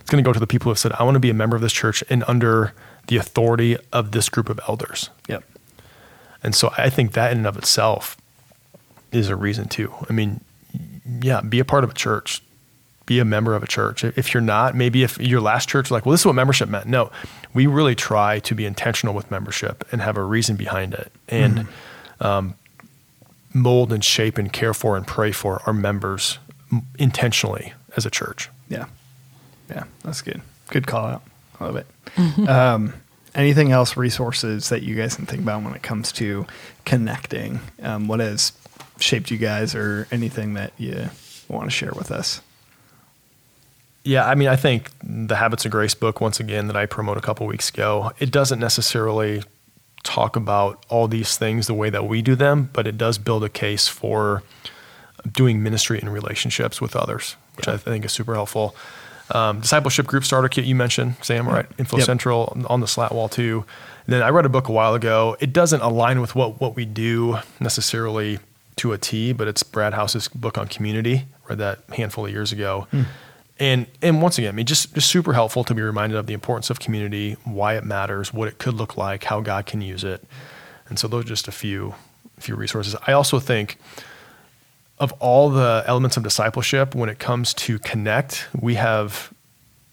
It's 0.00 0.10
going 0.10 0.22
to 0.22 0.28
go 0.28 0.34
to 0.34 0.40
the 0.40 0.46
people 0.46 0.66
who 0.66 0.70
have 0.70 0.78
said, 0.78 0.92
"I 0.92 1.02
want 1.02 1.14
to 1.14 1.20
be 1.20 1.30
a 1.30 1.34
member 1.34 1.56
of 1.56 1.62
this 1.62 1.72
church 1.72 2.04
and 2.08 2.22
under 2.28 2.74
the 3.08 3.16
authority 3.16 3.78
of 3.92 4.12
this 4.12 4.28
group 4.28 4.48
of 4.48 4.60
elders." 4.68 5.10
Yep. 5.28 5.42
And 6.42 6.54
so 6.54 6.72
I 6.76 6.90
think 6.90 7.12
that 7.12 7.32
in 7.32 7.38
and 7.38 7.46
of 7.46 7.56
itself 7.56 8.16
is 9.10 9.28
a 9.28 9.36
reason 9.36 9.66
too. 9.68 9.92
I 10.08 10.12
mean, 10.12 10.40
yeah, 11.22 11.40
be 11.40 11.58
a 11.58 11.64
part 11.64 11.84
of 11.84 11.90
a 11.90 11.94
church, 11.94 12.42
be 13.06 13.18
a 13.18 13.24
member 13.24 13.54
of 13.54 13.62
a 13.62 13.66
church. 13.66 14.04
If 14.04 14.34
you're 14.34 14.42
not, 14.42 14.74
maybe 14.74 15.02
if 15.02 15.18
your 15.18 15.40
last 15.40 15.68
church, 15.68 15.90
like, 15.90 16.04
well, 16.04 16.12
this 16.12 16.20
is 16.20 16.26
what 16.26 16.34
membership 16.34 16.68
meant. 16.68 16.86
No, 16.86 17.10
we 17.54 17.66
really 17.66 17.94
try 17.94 18.40
to 18.40 18.54
be 18.54 18.66
intentional 18.66 19.14
with 19.14 19.30
membership 19.30 19.86
and 19.90 20.00
have 20.02 20.16
a 20.16 20.22
reason 20.22 20.56
behind 20.56 20.94
it 20.94 21.12
and 21.28 21.66
um, 22.20 22.54
mold 23.54 23.92
and 23.92 24.04
shape 24.04 24.36
and 24.36 24.52
care 24.52 24.74
for 24.74 24.96
and 24.96 25.06
pray 25.06 25.32
for 25.32 25.62
our 25.64 25.72
members 25.72 26.38
intentionally 26.98 27.72
as 27.96 28.04
a 28.04 28.10
church. 28.10 28.50
Yeah. 28.68 28.86
Yeah. 29.70 29.84
That's 30.02 30.20
good. 30.20 30.42
Good 30.68 30.86
call 30.86 31.06
out. 31.06 31.22
I 31.60 31.64
love 31.64 31.76
it. 31.76 31.86
Um, 32.48 32.92
anything 33.34 33.70
else, 33.70 33.96
resources 33.96 34.68
that 34.68 34.82
you 34.82 34.94
guys 34.94 35.14
can 35.14 35.26
think 35.26 35.42
about 35.42 35.62
when 35.62 35.74
it 35.74 35.82
comes 35.82 36.12
to 36.12 36.46
connecting? 36.84 37.60
Um, 37.82 38.08
what 38.08 38.20
has 38.20 38.52
shaped 38.98 39.30
you 39.30 39.38
guys 39.38 39.74
or 39.74 40.08
anything 40.10 40.54
that 40.54 40.72
you 40.76 41.08
want 41.48 41.66
to 41.66 41.70
share 41.70 41.92
with 41.94 42.10
us? 42.10 42.40
Yeah, 44.02 44.28
I 44.28 44.34
mean, 44.34 44.48
I 44.48 44.56
think 44.56 44.90
the 45.02 45.36
Habits 45.36 45.64
of 45.64 45.70
Grace 45.70 45.94
book, 45.94 46.20
once 46.20 46.38
again, 46.38 46.66
that 46.66 46.76
I 46.76 46.84
promote 46.84 47.16
a 47.16 47.22
couple 47.22 47.46
weeks 47.46 47.70
ago, 47.70 48.12
it 48.18 48.30
doesn't 48.30 48.58
necessarily 48.58 49.42
talk 50.04 50.36
about 50.36 50.84
all 50.88 51.08
these 51.08 51.36
things 51.36 51.66
the 51.66 51.74
way 51.74 51.90
that 51.90 52.06
we 52.06 52.22
do 52.22 52.36
them, 52.36 52.70
but 52.72 52.86
it 52.86 52.96
does 52.96 53.18
build 53.18 53.42
a 53.42 53.48
case 53.48 53.88
for 53.88 54.42
doing 55.30 55.62
ministry 55.62 55.98
in 56.00 56.08
relationships 56.08 56.80
with 56.80 56.94
others, 56.94 57.36
which 57.56 57.66
I 57.66 57.76
think 57.76 58.04
is 58.04 58.12
super 58.12 58.34
helpful. 58.34 58.76
Um, 59.30 59.60
discipleship 59.60 60.06
group 60.06 60.24
starter 60.24 60.48
kit 60.48 60.66
you 60.66 60.74
mentioned, 60.74 61.16
Sam, 61.22 61.48
right? 61.48 61.66
Info 61.78 61.96
Yep. 61.96 62.06
Central 62.06 62.64
on 62.68 62.80
the 62.80 62.86
slat 62.86 63.12
wall 63.12 63.28
too. 63.28 63.64
And 64.06 64.12
then 64.12 64.22
I 64.22 64.28
read 64.28 64.44
a 64.44 64.50
book 64.50 64.68
a 64.68 64.72
while 64.72 64.94
ago. 64.94 65.34
It 65.40 65.52
doesn't 65.52 65.80
align 65.80 66.20
with 66.20 66.34
what 66.34 66.60
what 66.60 66.76
we 66.76 66.84
do 66.84 67.38
necessarily 67.58 68.38
to 68.76 68.92
a 68.92 68.98
T, 68.98 69.32
but 69.32 69.48
it's 69.48 69.62
Brad 69.62 69.94
House's 69.94 70.28
book 70.28 70.58
on 70.58 70.68
community. 70.68 71.24
Read 71.48 71.58
that 71.58 71.78
handful 71.96 72.26
of 72.26 72.32
years 72.32 72.52
ago. 72.52 72.86
And 73.64 73.86
and 74.02 74.20
once 74.20 74.36
again, 74.36 74.50
I 74.50 74.52
mean, 74.52 74.66
just 74.66 74.92
just 74.94 75.08
super 75.08 75.32
helpful 75.32 75.64
to 75.64 75.74
be 75.74 75.80
reminded 75.80 76.18
of 76.18 76.26
the 76.26 76.34
importance 76.34 76.68
of 76.68 76.80
community, 76.80 77.38
why 77.44 77.76
it 77.76 77.84
matters, 77.84 78.30
what 78.30 78.46
it 78.46 78.58
could 78.58 78.74
look 78.74 78.98
like, 78.98 79.24
how 79.24 79.40
God 79.40 79.64
can 79.64 79.80
use 79.80 80.04
it. 80.04 80.22
And 80.90 80.98
so 80.98 81.08
those 81.08 81.24
are 81.24 81.28
just 81.28 81.48
a 81.48 81.52
few 81.52 81.94
few 82.38 82.56
resources. 82.56 82.94
I 83.06 83.12
also 83.12 83.40
think 83.40 83.78
of 84.98 85.12
all 85.12 85.48
the 85.48 85.82
elements 85.86 86.18
of 86.18 86.22
discipleship, 86.22 86.94
when 86.94 87.08
it 87.08 87.18
comes 87.18 87.54
to 87.54 87.78
connect, 87.78 88.48
we 88.54 88.74
have 88.74 89.32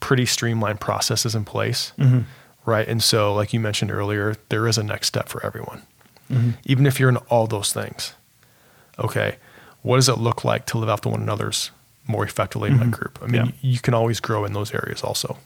pretty 0.02 0.26
streamlined 0.26 0.82
processes 0.82 1.34
in 1.34 1.46
place, 1.46 1.94
mm-hmm. 1.98 2.22
right? 2.66 2.86
And 2.86 3.02
so, 3.02 3.34
like 3.34 3.54
you 3.54 3.62
mentioned 3.62 3.90
earlier, 3.90 4.36
there 4.50 4.68
is 4.68 4.78
a 4.78 4.84
next 4.84 5.08
step 5.08 5.30
for 5.30 5.46
everyone, 5.46 5.84
mm-hmm. 6.30 6.52
even 6.66 6.86
if 6.86 7.00
you're 7.00 7.10
in 7.10 7.18
all 7.30 7.48
those 7.48 7.72
things. 7.72 8.16
Okay, 9.00 9.38
what 9.82 9.96
does 9.96 10.10
it 10.10 10.18
look 10.18 10.44
like 10.44 10.66
to 10.66 10.78
live 10.78 10.90
out 10.90 11.04
to 11.04 11.10
one 11.10 11.22
another's 11.22 11.72
more 12.08 12.24
effectively 12.24 12.70
in 12.70 12.78
that 12.78 12.84
mm-hmm. 12.86 12.92
group? 12.92 13.20
I 13.22 13.28
mean, 13.28 13.46
Yeah. 13.48 13.52
you 13.62 13.80
can 13.80 13.94
always 13.94 14.20
grow 14.20 14.46
in 14.46 14.54
those 14.54 14.74
areas 14.74 15.02
also. 15.04 15.38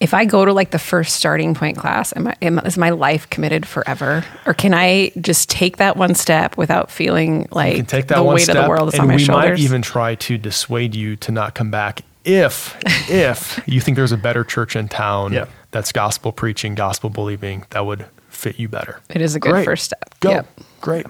if 0.00 0.12
I 0.14 0.24
go 0.24 0.44
to 0.44 0.52
like 0.52 0.70
the 0.72 0.78
first 0.80 1.14
starting 1.16 1.54
point 1.54 1.76
class, 1.78 2.12
am 2.16 2.26
I, 2.28 2.36
am, 2.42 2.58
is 2.60 2.76
my 2.76 2.90
life 2.90 3.30
committed 3.30 3.66
forever, 3.66 4.24
or 4.46 4.52
can 4.54 4.74
I 4.74 5.12
just 5.20 5.48
take 5.48 5.76
that 5.76 5.96
one 5.96 6.14
step 6.14 6.56
without 6.56 6.90
feeling 6.90 7.46
like 7.52 7.72
You 7.72 7.78
can 7.78 7.86
take 7.86 8.08
that 8.08 8.16
the 8.16 8.22
one 8.22 8.34
weight 8.34 8.42
step, 8.44 8.56
of 8.56 8.64
the 8.64 8.68
world 8.68 8.88
is 8.88 8.94
and 8.94 9.02
on 9.02 9.08
my 9.08 9.14
we 9.16 9.22
shoulders? 9.22 9.58
might 9.58 9.64
even 9.64 9.80
try 9.82 10.14
to 10.16 10.38
dissuade 10.38 10.94
you 10.96 11.14
to 11.16 11.30
not 11.32 11.54
come 11.54 11.70
back 11.70 12.02
if 12.24 12.76
if 13.10 13.60
you 13.66 13.80
think 13.80 13.96
there's 13.96 14.12
a 14.12 14.16
better 14.16 14.42
church 14.44 14.74
in 14.76 14.88
town 14.88 15.32
Yeah. 15.32 15.46
that's 15.70 15.92
gospel 15.92 16.32
preaching, 16.32 16.74
gospel 16.74 17.08
believing 17.10 17.64
that 17.70 17.86
would 17.86 18.06
fit 18.28 18.58
you 18.58 18.68
better. 18.68 19.00
it 19.08 19.20
is 19.20 19.34
a 19.36 19.40
good 19.40 19.52
Great. 19.52 19.64
first 19.64 19.84
step. 19.84 20.14
Go. 20.20 20.30
Yep. 20.30 20.46
Great. 20.80 21.06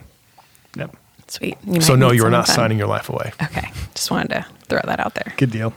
Yep. 0.77 0.97
Sweet. 1.33 1.57
You 1.67 1.81
So 1.81 1.95
no, 1.95 2.13
you 2.13 2.27
are 2.27 2.31
not 2.31 2.47
then. 2.47 2.57
signing 2.57 2.77
your 2.79 2.89
life 2.89 3.09
away. 3.09 3.33
Okay. 3.43 3.71
Just 3.95 4.11
wanted 4.11 4.29
to 4.29 4.47
throw 4.69 4.81
that 4.85 5.01
out 5.01 5.15
there. 5.15 5.33
Good 5.39 5.51
deal. 5.51 5.73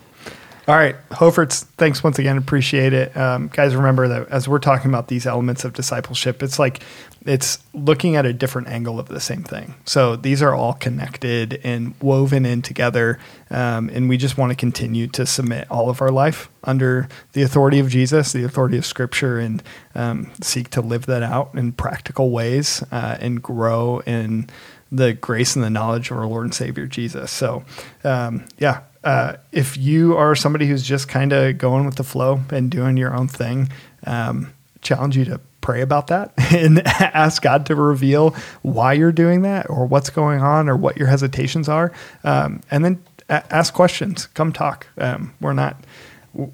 All 0.67 0.75
right, 0.75 0.95
Hoferts, 1.11 1.63
thanks 1.77 2.03
once 2.03 2.17
again. 2.17 2.37
Appreciate 2.37 2.91
it. 2.91 3.15
Um, 3.15 3.49
guys, 3.53 3.75
remember 3.75 4.07
that 4.07 4.27
as 4.29 4.49
we're 4.49 4.59
talking 4.59 4.89
about 4.89 5.07
these 5.07 5.27
elements 5.27 5.63
of 5.63 5.73
discipleship, 5.73 6.41
it's 6.41 6.57
like 6.57 6.81
it's 7.23 7.59
looking 7.73 8.15
at 8.15 8.25
a 8.25 8.33
different 8.33 8.67
angle 8.67 8.99
of 8.99 9.07
the 9.07 9.19
same 9.19 9.43
thing. 9.43 9.75
So 9.85 10.15
these 10.15 10.41
are 10.41 10.53
all 10.55 10.73
connected 10.73 11.61
and 11.63 11.93
woven 12.01 12.45
in 12.45 12.61
together. 12.63 13.19
Um, 13.49 13.89
and 13.89 14.09
we 14.09 14.17
just 14.17 14.37
want 14.37 14.51
to 14.51 14.55
continue 14.55 15.07
to 15.07 15.25
submit 15.25 15.69
all 15.69 15.89
of 15.89 16.01
our 16.01 16.11
life 16.11 16.49
under 16.63 17.07
the 17.33 17.43
authority 17.43 17.79
of 17.79 17.87
Jesus, 17.87 18.33
the 18.33 18.43
authority 18.43 18.77
of 18.77 18.85
Scripture, 18.85 19.39
and 19.39 19.61
um, 19.93 20.31
seek 20.41 20.69
to 20.71 20.81
live 20.81 21.05
that 21.05 21.23
out 21.23 21.51
in 21.53 21.71
practical 21.73 22.31
ways 22.31 22.83
uh, 22.91 23.17
and 23.19 23.41
grow 23.41 23.99
in 24.01 24.49
the 24.91 25.13
grace 25.13 25.55
and 25.55 25.63
the 25.63 25.69
knowledge 25.69 26.11
of 26.11 26.17
our 26.17 26.27
Lord 26.27 26.45
and 26.45 26.53
Savior 26.53 26.87
Jesus. 26.87 27.31
So, 27.31 27.65
um, 28.03 28.45
yeah, 28.59 28.81
uh, 29.03 29.37
if 29.51 29.77
you 29.77 30.17
are 30.17 30.35
somebody 30.35 30.67
who's 30.67 30.83
just 30.83 31.07
kind 31.07 31.31
of 31.31 31.57
going 31.57 31.85
with 31.85 31.95
the 31.95 32.03
flow 32.03 32.41
and 32.49 32.71
doing 32.71 32.97
your 32.97 33.15
own 33.15 33.27
thing, 33.27 33.69
um, 34.05 34.53
challenge 34.81 35.17
you 35.17 35.25
to 35.25 35.39
pray 35.61 35.81
about 35.81 36.07
that 36.07 36.31
and 36.53 36.79
ask 36.85 37.41
God 37.41 37.65
to 37.67 37.75
reveal 37.75 38.35
why 38.61 38.93
you're 38.93 39.11
doing 39.11 39.41
that 39.41 39.69
or 39.69 39.85
what's 39.85 40.09
going 40.09 40.41
on 40.41 40.69
or 40.69 40.75
what 40.75 40.97
your 40.97 41.07
hesitations 41.07 41.67
are. 41.67 41.91
Um, 42.23 42.61
and 42.71 42.85
then 42.85 43.03
a- 43.29 43.53
ask 43.53 43.73
questions. 43.73 44.27
Come 44.27 44.53
talk. 44.53 44.87
Um, 44.97 45.33
we're 45.41 45.53
not 45.53 45.83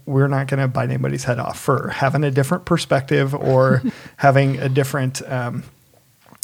we're 0.05 0.27
not 0.27 0.47
going 0.47 0.59
to 0.59 0.67
bite 0.67 0.89
anybody's 0.89 1.23
head 1.23 1.39
off 1.39 1.59
for 1.59 1.89
having 1.89 2.23
a 2.23 2.29
different 2.29 2.65
perspective 2.65 3.33
or 3.33 3.81
having 4.17 4.59
a 4.59 4.69
different 4.69 5.27
um, 5.27 5.63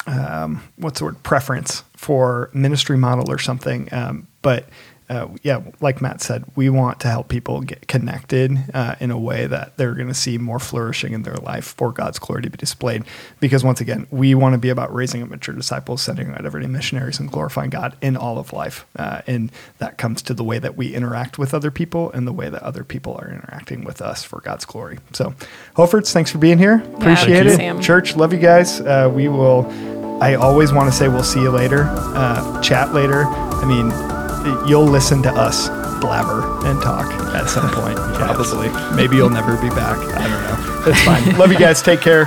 um, 0.08 0.64
what's 0.78 1.00
the 1.00 1.06
word 1.06 1.22
preference 1.24 1.84
for 1.96 2.50
ministry 2.54 2.98
model 2.98 3.30
or 3.30 3.38
something. 3.38 3.90
Um, 3.94 4.28
but 4.42 4.68
uh, 5.10 5.30
yeah, 5.42 5.62
like 5.80 6.02
Matt 6.02 6.22
said, 6.22 6.44
we 6.56 6.70
want 6.70 7.00
to 7.00 7.08
help 7.08 7.30
people 7.30 7.62
get 7.62 7.88
connected 7.88 8.58
uh, 8.74 8.96
in 9.00 9.10
a 9.10 9.18
way 9.18 9.48
that 9.48 9.78
they're 9.78 9.94
going 9.94 10.10
to 10.10 10.14
see 10.14 10.38
more 10.38 10.60
flourishing 10.60 11.14
in 11.14 11.24
their 11.24 11.36
life 11.36 11.76
for 11.78 11.94
God's 11.94 12.20
glory 12.20 12.42
to 12.42 12.50
be 12.50 12.58
displayed. 12.58 13.04
Because 13.40 13.64
once 13.64 13.80
again, 13.80 14.06
we 14.12 14.36
want 14.36 14.54
to 14.54 14.58
be 14.58 14.70
about 14.70 14.94
raising 14.94 15.24
up 15.24 15.30
mature 15.30 15.56
disciples, 15.56 16.02
sending 16.02 16.32
out 16.32 16.46
everyday 16.46 16.68
missionaries, 16.68 17.20
and 17.22 17.32
glorifying 17.32 17.70
God 17.70 17.96
in 18.02 18.18
all 18.18 18.38
of 18.38 18.52
life. 18.52 18.86
Uh, 18.98 19.22
and 19.28 19.50
that 19.78 19.98
comes 19.98 20.22
to 20.24 20.34
the 20.34 20.44
way 20.44 20.60
that 20.60 20.76
we 20.76 20.94
interact 20.94 21.38
with 21.40 21.54
other 21.54 21.72
people 21.72 22.12
and 22.12 22.28
the 22.28 22.34
way 22.34 22.50
that 22.50 22.62
other 22.62 22.84
people 22.84 23.16
are 23.16 23.30
interacting 23.30 23.86
with 23.86 24.02
us 24.02 24.26
for 24.26 24.42
God's 24.42 24.66
glory. 24.66 25.00
So, 25.14 25.34
Hoferts, 25.76 26.12
thanks 26.12 26.32
for 26.32 26.38
being 26.38 26.58
here. 26.58 26.84
Appreciate 26.96 27.34
thank 27.34 27.46
you, 27.46 27.52
it. 27.52 27.56
Sam. 27.56 27.82
Church, 27.82 28.18
love 28.18 28.34
you 28.34 28.40
guys. 28.40 28.82
Uh, 28.82 29.10
we 29.14 29.30
will. 29.30 29.97
I 30.22 30.36
always 30.36 30.74
want 30.74 30.92
to 30.92 30.98
say 30.98 31.08
we'll 31.08 31.24
see 31.24 31.42
you 31.42 31.52
later, 31.52 31.84
uh, 31.92 32.62
chat 32.62 32.94
later. 32.94 33.26
I 33.26 33.66
mean, 33.66 33.92
you'll 34.68 34.86
listen 34.86 35.22
to 35.24 35.30
us 35.32 35.70
blabber 36.00 36.44
and 36.66 36.82
talk 36.82 37.06
at 37.36 37.50
some 37.50 37.70
point, 37.70 37.98
probably. 38.16 38.70
Maybe 38.96 39.16
you'll 39.16 39.30
never 39.30 39.56
be 39.58 39.70
back. 39.70 39.98
I 39.98 40.28
don't 40.28 40.86
know. 40.86 40.92
It's 40.92 41.04
fine. 41.04 41.38
love 41.38 41.52
you 41.52 41.60
guys. 41.60 41.82
Take 41.82 42.02
care. 42.02 42.26